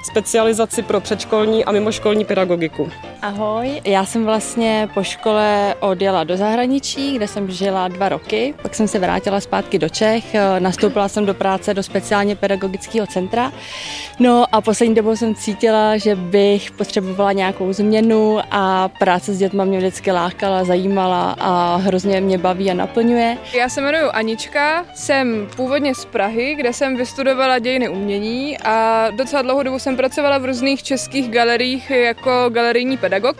specializaci 0.07 0.81
pro 0.83 1.01
předškolní 1.01 1.65
a 1.65 1.71
mimoškolní 1.71 2.25
pedagogiku. 2.25 2.89
Ahoj, 3.21 3.81
já 3.85 4.05
jsem 4.05 4.25
vlastně 4.25 4.89
po 4.93 5.03
škole 5.03 5.75
odjela 5.79 6.23
do 6.23 6.37
zahraničí, 6.37 7.15
kde 7.15 7.27
jsem 7.27 7.51
žila 7.51 7.87
dva 7.87 8.09
roky. 8.09 8.53
Pak 8.61 8.75
jsem 8.75 8.87
se 8.87 8.99
vrátila 8.99 9.39
zpátky 9.39 9.79
do 9.79 9.89
Čech, 9.89 10.35
nastoupila 10.59 11.09
jsem 11.09 11.25
do 11.25 11.33
práce 11.33 11.73
do 11.73 11.83
speciálně 11.83 12.35
pedagogického 12.35 13.07
centra. 13.07 13.51
No 14.19 14.45
a 14.51 14.61
poslední 14.61 14.95
dobou 14.95 15.15
jsem 15.15 15.35
cítila, 15.35 15.97
že 15.97 16.15
bych 16.15 16.71
potřebovala 16.71 17.31
nějakou 17.31 17.73
změnu 17.73 18.39
a 18.51 18.87
práce 18.99 19.33
s 19.33 19.37
dětmi 19.37 19.61
mě 19.65 19.77
vždycky 19.77 20.11
lákala, 20.11 20.63
zajímala 20.63 21.35
a 21.39 21.75
hrozně 21.75 22.21
mě 22.21 22.37
baví 22.37 22.71
a 22.71 22.73
naplňuje. 22.73 23.37
Já 23.53 23.69
se 23.69 23.81
jmenuji 23.81 24.11
Anička, 24.11 24.85
jsem 24.95 25.47
původně 25.55 25.95
z 25.95 26.05
Prahy, 26.05 26.55
kde 26.55 26.73
jsem 26.73 26.97
vystudovala 26.97 27.59
dějiny 27.59 27.89
umění 27.89 28.57
a 28.57 29.07
docela 29.11 29.41
dlouhou 29.41 29.63
dobu 29.63 29.79
jsem 29.79 29.96
pracovala 29.97 30.37
v 30.37 30.45
různých 30.45 30.83
českých 30.83 31.29
galeriích 31.29 31.89
jako 31.89 32.49
galerijní 32.49 32.97
pedagog. 32.97 33.37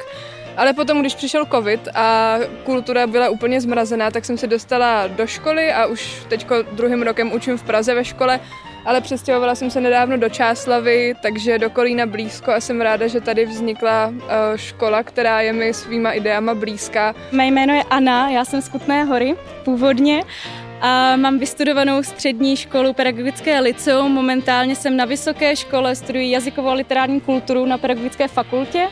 Ale 0.57 0.73
potom, 0.73 0.99
když 0.99 1.15
přišel 1.15 1.45
covid 1.45 1.87
a 1.95 2.37
kultura 2.63 3.07
byla 3.07 3.29
úplně 3.29 3.61
zmrazená, 3.61 4.11
tak 4.11 4.25
jsem 4.25 4.37
se 4.37 4.47
dostala 4.47 5.07
do 5.07 5.27
školy 5.27 5.73
a 5.73 5.85
už 5.85 6.25
teď 6.27 6.47
druhým 6.71 7.01
rokem 7.03 7.31
učím 7.33 7.57
v 7.57 7.63
Praze 7.63 7.93
ve 7.93 8.05
škole, 8.05 8.39
ale 8.85 9.01
přestěhovala 9.01 9.55
jsem 9.55 9.69
se 9.69 9.81
nedávno 9.81 10.17
do 10.17 10.29
Čáslavy, 10.29 11.13
takže 11.21 11.59
do 11.59 11.69
Kolína 11.69 12.05
blízko 12.05 12.51
a 12.51 12.59
jsem 12.59 12.81
ráda, 12.81 13.07
že 13.07 13.21
tady 13.21 13.45
vznikla 13.45 14.13
škola, 14.55 15.03
která 15.03 15.41
je 15.41 15.53
mi 15.53 15.73
svýma 15.73 16.11
ideama 16.11 16.55
blízká. 16.55 17.15
Mé 17.31 17.47
jméno 17.47 17.73
je 17.73 17.83
Anna, 17.89 18.29
já 18.29 18.45
jsem 18.45 18.61
z 18.61 18.69
Kutné 18.69 19.03
hory 19.03 19.35
původně 19.63 20.23
a 20.81 21.15
mám 21.15 21.39
vystudovanou 21.39 22.03
střední 22.03 22.55
školu 22.55 22.93
pedagogické 22.93 23.59
liceum. 23.59 24.11
Momentálně 24.11 24.75
jsem 24.75 24.97
na 24.97 25.05
vysoké 25.05 25.55
škole, 25.55 25.95
studuji 25.95 26.31
jazykovou 26.31 26.67
a 26.67 26.73
literární 26.73 27.21
kulturu 27.21 27.65
na 27.65 27.77
pedagogické 27.77 28.27
fakultě 28.27 28.87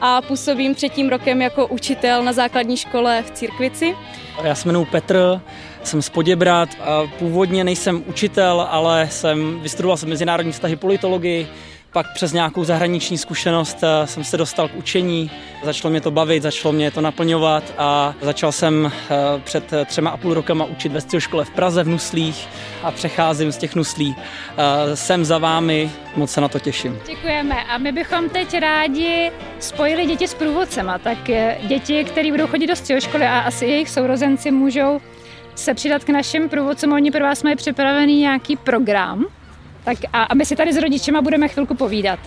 a 0.00 0.22
působím 0.22 0.74
třetím 0.74 1.08
rokem 1.08 1.42
jako 1.42 1.66
učitel 1.66 2.24
na 2.24 2.32
základní 2.32 2.76
škole 2.76 3.22
v 3.22 3.30
Církvici. 3.30 3.96
Já 4.42 4.54
se 4.54 4.68
jmenuji 4.68 4.84
Petr, 4.84 5.40
jsem 5.82 6.02
z 6.02 6.08
Poděbrat. 6.08 6.68
Původně 7.18 7.64
nejsem 7.64 8.04
učitel, 8.06 8.68
ale 8.70 9.08
jsem 9.10 9.60
vystudoval 9.60 9.96
jsem 9.96 10.08
mezinárodní 10.08 10.52
vztahy 10.52 10.76
politologii, 10.76 11.48
Pak 11.92 12.12
přes 12.14 12.32
nějakou 12.32 12.64
zahraniční 12.64 13.18
zkušenost 13.18 13.78
eh, 13.82 14.06
jsem 14.06 14.24
se 14.24 14.36
dostal 14.36 14.68
k 14.68 14.74
učení, 14.74 15.30
začalo 15.62 15.90
mě 15.90 16.00
to 16.00 16.10
bavit, 16.10 16.42
začalo 16.42 16.72
mě 16.72 16.90
to 16.90 17.00
naplňovat 17.00 17.74
a 17.78 18.14
začal 18.20 18.52
jsem 18.52 18.92
eh, 19.10 19.16
před 19.44 19.72
třema 19.86 20.10
a 20.10 20.16
půl 20.16 20.34
rokama 20.34 20.64
učit 20.64 20.92
ve 20.92 21.20
škole 21.20 21.44
v 21.44 21.50
Praze 21.50 21.84
v 21.84 21.88
Nuslích 21.88 22.48
a 22.82 22.90
přecházím 22.90 23.52
z 23.52 23.56
těch 23.56 23.74
Nuslí. 23.74 24.16
Eh, 24.18 24.96
jsem 24.96 25.24
za 25.24 25.38
vámi, 25.38 25.90
moc 26.16 26.30
se 26.30 26.40
na 26.40 26.48
to 26.48 26.58
těším. 26.58 26.98
Děkujeme 27.06 27.64
a 27.64 27.78
my 27.78 27.92
bychom 27.92 28.28
teď 28.28 28.58
rádi 28.58 29.32
spojili 29.60 30.06
děti 30.06 30.28
s 30.28 30.34
průvodcema, 30.34 30.98
tak 30.98 31.18
děti, 31.62 32.04
které 32.04 32.30
budou 32.30 32.46
chodit 32.46 32.66
do 32.66 33.00
školy 33.00 33.26
a 33.26 33.38
asi 33.38 33.66
jejich 33.66 33.90
sourozenci 33.90 34.50
můžou 34.50 35.00
se 35.54 35.74
přidat 35.74 36.04
k 36.04 36.08
našim 36.08 36.48
průvodcům. 36.48 36.92
Oni 36.92 37.10
pro 37.10 37.24
vás 37.24 37.42
mají 37.42 37.56
připravený 37.56 38.20
nějaký 38.20 38.56
program, 38.56 39.26
tak 39.88 39.98
a, 40.12 40.22
a 40.22 40.34
my 40.34 40.46
si 40.46 40.56
tady 40.56 40.72
s 40.72 40.76
rodičema 40.76 41.22
budeme 41.22 41.48
chvilku 41.48 41.74
povídat. 41.74 42.18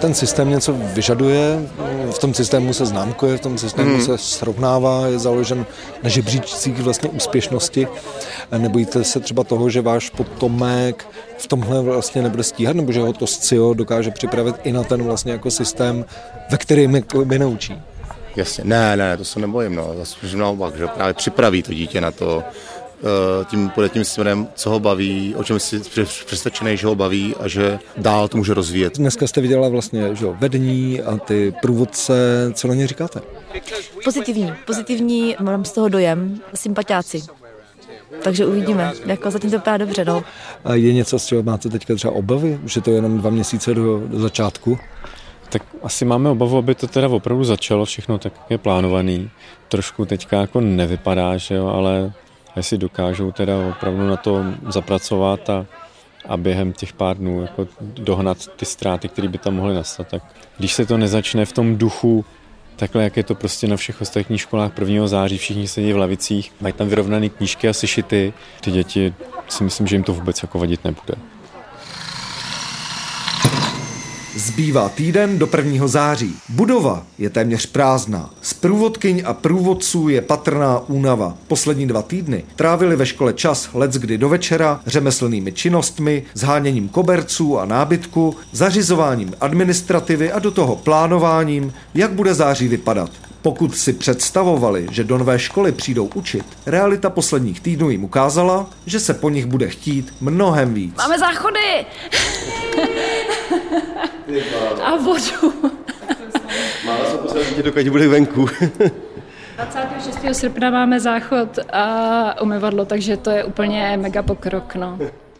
Ten 0.00 0.14
systém 0.14 0.50
něco 0.50 0.72
vyžaduje, 0.72 1.68
v 2.10 2.18
tom 2.18 2.34
systému 2.34 2.72
se 2.72 2.86
známkuje, 2.86 3.36
v 3.36 3.40
tom 3.40 3.58
systému 3.58 3.90
hmm. 3.90 4.02
se 4.02 4.18
srovnává, 4.18 5.06
je 5.06 5.18
založen 5.18 5.66
na 6.02 6.08
žebříčcích 6.08 6.80
vlastně 6.80 7.10
úspěšnosti. 7.10 7.88
Nebojíte 8.58 9.04
se 9.04 9.20
třeba 9.20 9.44
toho, 9.44 9.70
že 9.70 9.80
váš 9.80 10.10
potomek 10.10 11.06
v 11.38 11.46
tomhle 11.46 11.82
vlastně 11.82 12.22
nebude 12.22 12.42
stíhat, 12.42 12.76
nebo 12.76 12.92
že 12.92 13.00
ho 13.00 13.12
to 13.12 13.26
SCIO 13.26 13.74
dokáže 13.74 14.10
připravit 14.10 14.56
i 14.64 14.72
na 14.72 14.84
ten 14.84 15.02
vlastně 15.02 15.32
jako 15.32 15.50
systém, 15.50 16.04
ve 16.50 16.58
kterém 16.58 17.02
by 17.24 17.38
naučí? 17.38 17.82
Jasně, 18.36 18.64
ne, 18.64 18.96
ne, 18.96 19.16
to 19.16 19.24
se 19.24 19.40
nebojím, 19.40 19.74
no, 19.74 19.94
zase 19.96 20.36
naopak, 20.36 20.76
že 20.76 20.86
právě 20.86 21.14
připraví 21.14 21.62
to 21.62 21.74
dítě 21.74 22.00
na 22.00 22.10
to, 22.10 22.44
tím 23.44 23.68
půjde 23.68 23.88
tím 23.88 24.04
směrem, 24.04 24.48
co 24.54 24.70
ho 24.70 24.80
baví, 24.80 25.34
o 25.36 25.44
čem 25.44 25.60
si 25.60 25.80
přesvědčený, 26.26 26.76
že 26.76 26.86
ho 26.86 26.94
baví 26.94 27.34
a 27.40 27.48
že 27.48 27.78
dál 27.96 28.28
to 28.28 28.36
může 28.36 28.54
rozvíjet. 28.54 28.98
Dneska 28.98 29.26
jste 29.26 29.40
viděla 29.40 29.68
vlastně 29.68 30.14
že 30.14 30.26
vedení 30.26 31.02
a 31.02 31.16
ty 31.16 31.54
průvodce, 31.62 32.14
co 32.54 32.68
na 32.68 32.74
ně 32.74 32.86
říkáte? 32.86 33.20
Pozitivní, 34.04 34.52
pozitivní, 34.66 35.36
mám 35.40 35.64
z 35.64 35.72
toho 35.72 35.88
dojem, 35.88 36.40
sympatiáci. 36.54 37.22
Takže 38.22 38.46
uvidíme, 38.46 38.92
jako 39.06 39.30
zatím 39.30 39.50
to 39.50 39.56
vypadá 39.56 39.76
dobře, 39.76 40.04
no. 40.04 40.24
A 40.64 40.74
je 40.74 40.92
něco, 40.92 41.18
z 41.18 41.26
čeho 41.26 41.42
máte 41.42 41.68
teďka 41.68 41.94
třeba 41.94 42.14
obavy, 42.14 42.60
že 42.66 42.80
to 42.80 42.90
je 42.90 42.96
jenom 42.96 43.18
dva 43.18 43.30
měsíce 43.30 43.74
do, 43.74 44.02
do 44.06 44.18
začátku? 44.18 44.78
Tak 45.48 45.62
asi 45.82 46.04
máme 46.04 46.30
obavu, 46.30 46.58
aby 46.58 46.74
to 46.74 46.86
teda 46.86 47.08
opravdu 47.08 47.44
začalo 47.44 47.84
všechno 47.84 48.18
tak 48.18 48.32
je 48.50 48.58
plánovaný. 48.58 49.30
Trošku 49.68 50.04
teďka 50.04 50.40
jako 50.40 50.60
nevypadá, 50.60 51.36
že 51.36 51.54
jo, 51.54 51.66
ale 51.66 52.12
jestli 52.58 52.78
dokážou 52.78 53.32
teda 53.32 53.54
opravdu 53.68 54.06
na 54.06 54.16
to 54.16 54.44
zapracovat 54.68 55.50
a, 55.50 55.66
a 56.28 56.36
během 56.36 56.72
těch 56.72 56.92
pár 56.92 57.16
dnů 57.16 57.42
jako 57.42 57.68
dohnat 57.80 58.46
ty 58.56 58.64
ztráty, 58.64 59.08
které 59.08 59.28
by 59.28 59.38
tam 59.38 59.54
mohly 59.54 59.74
nastat. 59.74 60.08
Tak 60.08 60.22
když 60.58 60.72
se 60.72 60.86
to 60.86 60.98
nezačne 60.98 61.44
v 61.44 61.52
tom 61.52 61.76
duchu 61.76 62.24
takhle, 62.76 63.04
jak 63.04 63.16
je 63.16 63.22
to 63.22 63.34
prostě 63.34 63.66
na 63.66 63.76
všech 63.76 64.00
ostatních 64.00 64.40
školách 64.40 64.72
1. 64.78 65.06
září, 65.06 65.38
všichni 65.38 65.68
sedí 65.68 65.92
v 65.92 65.96
lavicích, 65.96 66.52
mají 66.60 66.72
tam 66.72 66.88
vyrovnané 66.88 67.28
knížky 67.28 67.68
a 67.68 67.72
sešity, 67.72 68.32
ty 68.60 68.70
děti 68.70 69.14
si 69.48 69.64
myslím, 69.64 69.86
že 69.86 69.96
jim 69.96 70.02
to 70.02 70.14
vůbec 70.14 70.42
jako 70.42 70.58
vadit 70.58 70.84
nebude. 70.84 71.14
Zbývá 74.38 74.88
týden 74.88 75.38
do 75.38 75.48
1. 75.56 75.86
září. 75.86 76.36
Budova 76.48 77.02
je 77.18 77.30
téměř 77.30 77.66
prázdná. 77.66 78.30
Z 78.42 78.54
průvodkyň 78.54 79.22
a 79.26 79.34
průvodců 79.34 80.08
je 80.08 80.22
patrná 80.22 80.88
únava. 80.88 81.34
Poslední 81.46 81.86
dva 81.86 82.02
týdny 82.02 82.44
trávili 82.56 82.96
ve 82.96 83.06
škole 83.06 83.32
čas 83.32 83.70
kdy 83.90 84.18
do 84.18 84.28
večera 84.28 84.80
řemeslnými 84.86 85.52
činnostmi, 85.52 86.22
zháněním 86.34 86.88
koberců 86.88 87.58
a 87.58 87.64
nábytku, 87.64 88.36
zařizováním 88.52 89.34
administrativy 89.40 90.32
a 90.32 90.38
do 90.38 90.50
toho 90.50 90.76
plánováním, 90.76 91.72
jak 91.94 92.12
bude 92.12 92.34
září 92.34 92.68
vypadat. 92.68 93.10
Pokud 93.42 93.76
si 93.76 93.92
představovali, 93.92 94.86
že 94.90 95.04
do 95.04 95.18
nové 95.18 95.38
školy 95.38 95.72
přijdou 95.72 96.10
učit, 96.14 96.44
realita 96.66 97.10
posledních 97.10 97.60
týdnů 97.60 97.90
jim 97.90 98.04
ukázala, 98.04 98.70
že 98.86 99.00
se 99.00 99.14
po 99.14 99.30
nich 99.30 99.46
bude 99.46 99.68
chtít 99.68 100.14
mnohem 100.20 100.74
víc. 100.74 100.94
Máme 100.96 101.18
záchody! 101.18 101.86
A 104.82 104.96
vodu. 104.96 105.70
Málo 106.86 107.28
se 107.28 107.44
dítě, 107.44 107.62
dokud 107.62 107.88
bude 107.88 108.08
venku. 108.08 108.48
26. 109.56 110.18
srpna 110.32 110.70
máme 110.70 111.00
záchod 111.00 111.58
a 111.72 112.42
umyvadlo, 112.42 112.84
takže 112.84 113.16
to 113.16 113.30
je 113.30 113.44
úplně 113.44 113.98
mega 114.00 114.22
pokrok. 114.22 114.74
No. 114.74 114.98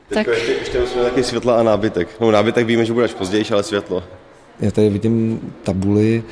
tak... 0.09 0.27
ještě, 0.27 0.53
ještě 0.53 0.81
musíme 0.81 1.05
taky 1.05 1.24
světla 1.24 1.61
a 1.61 1.62
nábytek. 1.62 2.09
No 2.20 2.31
nábytek 2.31 2.66
víme, 2.66 2.85
že 2.85 2.92
bude 2.92 3.05
až 3.05 3.14
později, 3.14 3.44
ale 3.53 3.62
světlo. 3.62 4.05
Já 4.61 4.70
tady 4.70 4.88
vidím 4.88 5.40
tabuli 5.62 6.22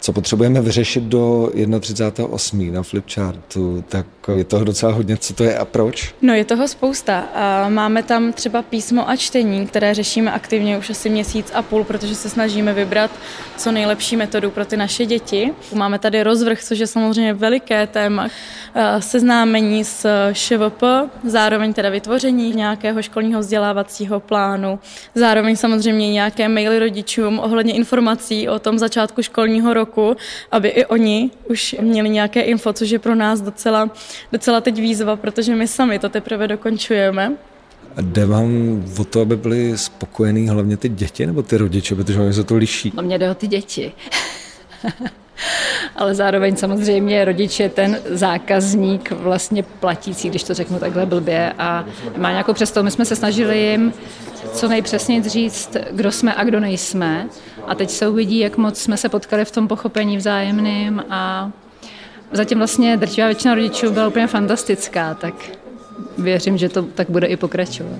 co 0.00 0.12
potřebujeme 0.12 0.60
vyřešit 0.60 1.04
do 1.04 1.50
31.8. 1.54 2.72
na 2.72 2.82
flipchartu, 2.82 3.84
tak 3.88 4.06
je 4.36 4.44
toho 4.44 4.64
docela 4.64 4.92
hodně. 4.92 5.16
Co 5.16 5.34
to 5.34 5.44
je 5.44 5.58
a 5.58 5.64
proč? 5.64 6.14
No 6.22 6.34
je 6.34 6.44
toho 6.44 6.68
spousta. 6.68 7.18
A 7.18 7.68
máme 7.68 8.02
tam 8.02 8.32
třeba 8.32 8.62
písmo 8.62 9.08
a 9.08 9.16
čtení, 9.16 9.66
které 9.66 9.94
řešíme 9.94 10.32
aktivně 10.32 10.78
už 10.78 10.90
asi 10.90 11.10
měsíc 11.10 11.50
a 11.54 11.62
půl, 11.62 11.84
protože 11.84 12.14
se 12.14 12.30
snažíme 12.30 12.72
vybrat 12.72 13.10
co 13.56 13.72
nejlepší 13.72 14.16
metodu 14.16 14.50
pro 14.50 14.64
ty 14.64 14.76
naše 14.76 15.06
děti. 15.06 15.52
Máme 15.74 15.98
tady 15.98 16.22
rozvrh, 16.22 16.62
což 16.62 16.78
je 16.78 16.86
samozřejmě 16.86 17.34
veliké 17.34 17.86
téma, 17.86 18.28
seznámení 18.98 19.84
s 19.84 20.06
ŠVP, 20.32 20.82
zároveň 21.24 21.72
teda 21.72 21.88
vytvoření 21.90 22.52
nějakého 22.54 23.02
školního 23.02 23.40
vzdělávacího 23.40 24.20
plánu, 24.20 24.78
zároveň 25.14 25.56
samozřejmě 25.56 26.12
nějaké 26.12 26.48
maily 26.48 26.78
rodičům 26.78 27.38
ohledně 27.38 27.72
informací 27.72 28.48
o 28.48 28.58
tom 28.58 28.78
začátku 28.78 29.22
školního 29.22 29.74
roku, 29.74 30.16
aby 30.50 30.68
i 30.68 30.86
oni 30.86 31.30
už 31.48 31.76
měli 31.80 32.08
nějaké 32.08 32.40
info, 32.40 32.72
což 32.72 32.90
je 32.90 32.98
pro 32.98 33.14
nás 33.14 33.40
docela, 33.40 33.90
docela 34.32 34.60
teď 34.60 34.80
výzva, 34.80 35.16
protože 35.16 35.54
my 35.54 35.68
sami 35.68 35.98
to 35.98 36.08
teprve 36.08 36.48
dokončujeme. 36.48 37.32
A 37.96 38.00
jde 38.00 38.26
vám 38.26 38.82
o 38.98 39.04
to, 39.04 39.20
aby 39.20 39.36
byli 39.36 39.78
spokojení 39.78 40.48
hlavně 40.48 40.76
ty 40.76 40.88
děti 40.88 41.26
nebo 41.26 41.42
ty 41.42 41.56
rodiče, 41.56 41.94
protože 41.94 42.20
oni 42.20 42.32
se 42.32 42.44
to 42.44 42.56
liší? 42.56 42.92
No 42.96 43.02
mě 43.02 43.18
jde 43.18 43.30
o 43.30 43.34
ty 43.34 43.46
děti. 43.46 43.92
Ale 45.96 46.14
zároveň 46.14 46.56
samozřejmě 46.56 47.24
rodič 47.24 47.60
je 47.60 47.68
ten 47.68 47.98
zákazník 48.04 49.10
vlastně 49.10 49.62
platící, 49.62 50.28
když 50.28 50.44
to 50.44 50.54
řeknu 50.54 50.78
takhle 50.78 51.06
blbě 51.06 51.52
a 51.58 51.84
má 52.16 52.30
nějakou 52.30 52.52
představu. 52.52 52.84
My 52.84 52.90
jsme 52.90 53.04
se 53.04 53.16
snažili 53.16 53.58
jim 53.58 53.92
co 54.52 54.68
nejpřesněji 54.68 55.22
říct, 55.22 55.76
kdo 55.90 56.12
jsme 56.12 56.34
a 56.34 56.44
kdo 56.44 56.60
nejsme. 56.60 57.28
A 57.66 57.74
teď 57.74 57.90
se 57.90 58.08
uvidí, 58.08 58.38
jak 58.38 58.56
moc 58.56 58.78
jsme 58.78 58.96
se 58.96 59.08
potkali 59.08 59.44
v 59.44 59.50
tom 59.50 59.68
pochopení 59.68 60.16
vzájemným 60.16 61.02
a 61.10 61.50
zatím 62.32 62.58
vlastně 62.58 62.96
drtivá 62.96 63.26
většina 63.26 63.54
rodičů 63.54 63.90
byla 63.90 64.08
úplně 64.08 64.26
fantastická, 64.26 65.14
tak 65.14 65.34
věřím, 66.18 66.58
že 66.58 66.68
to 66.68 66.82
tak 66.82 67.10
bude 67.10 67.26
i 67.26 67.36
pokračovat. 67.36 67.98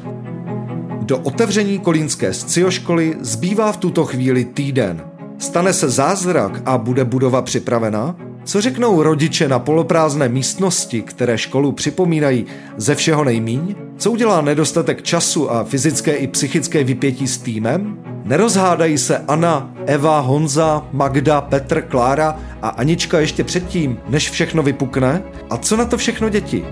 Do 1.02 1.18
otevření 1.18 1.78
kolínské 1.78 2.32
scioškoly 2.34 3.16
zbývá 3.20 3.72
v 3.72 3.76
tuto 3.76 4.04
chvíli 4.04 4.44
týden. 4.44 5.04
Stane 5.38 5.72
se 5.72 5.90
zázrak 5.90 6.62
a 6.66 6.78
bude 6.78 7.04
budova 7.04 7.42
připravena? 7.42 8.16
Co 8.50 8.60
řeknou 8.60 9.02
rodiče 9.02 9.48
na 9.48 9.58
poloprázdné 9.58 10.28
místnosti, 10.28 11.02
které 11.02 11.38
školu 11.38 11.72
připomínají 11.72 12.46
ze 12.76 12.94
všeho 12.94 13.24
nejmíň? 13.24 13.74
Co 13.96 14.10
udělá 14.10 14.40
nedostatek 14.40 15.02
času 15.02 15.50
a 15.50 15.64
fyzické 15.64 16.12
i 16.12 16.26
psychické 16.26 16.84
vypětí 16.84 17.28
s 17.28 17.38
týmem? 17.38 17.98
Nerozhádají 18.24 18.98
se 18.98 19.18
Anna, 19.18 19.74
Eva, 19.86 20.20
Honza, 20.20 20.86
Magda, 20.92 21.40
Petr, 21.40 21.82
Klára 21.82 22.38
a 22.62 22.68
Anička 22.68 23.20
ještě 23.20 23.44
předtím, 23.44 23.98
než 24.08 24.30
všechno 24.30 24.62
vypukne? 24.62 25.22
A 25.50 25.56
co 25.56 25.76
na 25.76 25.84
to 25.84 25.96
všechno 25.96 26.28
děti? 26.28 26.64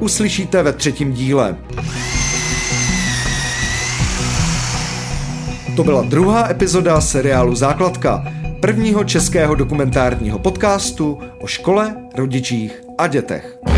Uslyšíte 0.00 0.62
ve 0.62 0.72
třetím 0.72 1.12
díle. 1.12 1.56
To 5.76 5.84
byla 5.84 6.02
druhá 6.02 6.50
epizoda 6.50 7.00
seriálu 7.00 7.54
Základka, 7.54 8.24
prvního 8.60 9.04
českého 9.04 9.54
dokumentárního 9.54 10.38
podcastu 10.38 11.18
o 11.40 11.46
škole, 11.46 11.96
rodičích 12.14 12.82
a 12.98 13.06
dětech. 13.06 13.75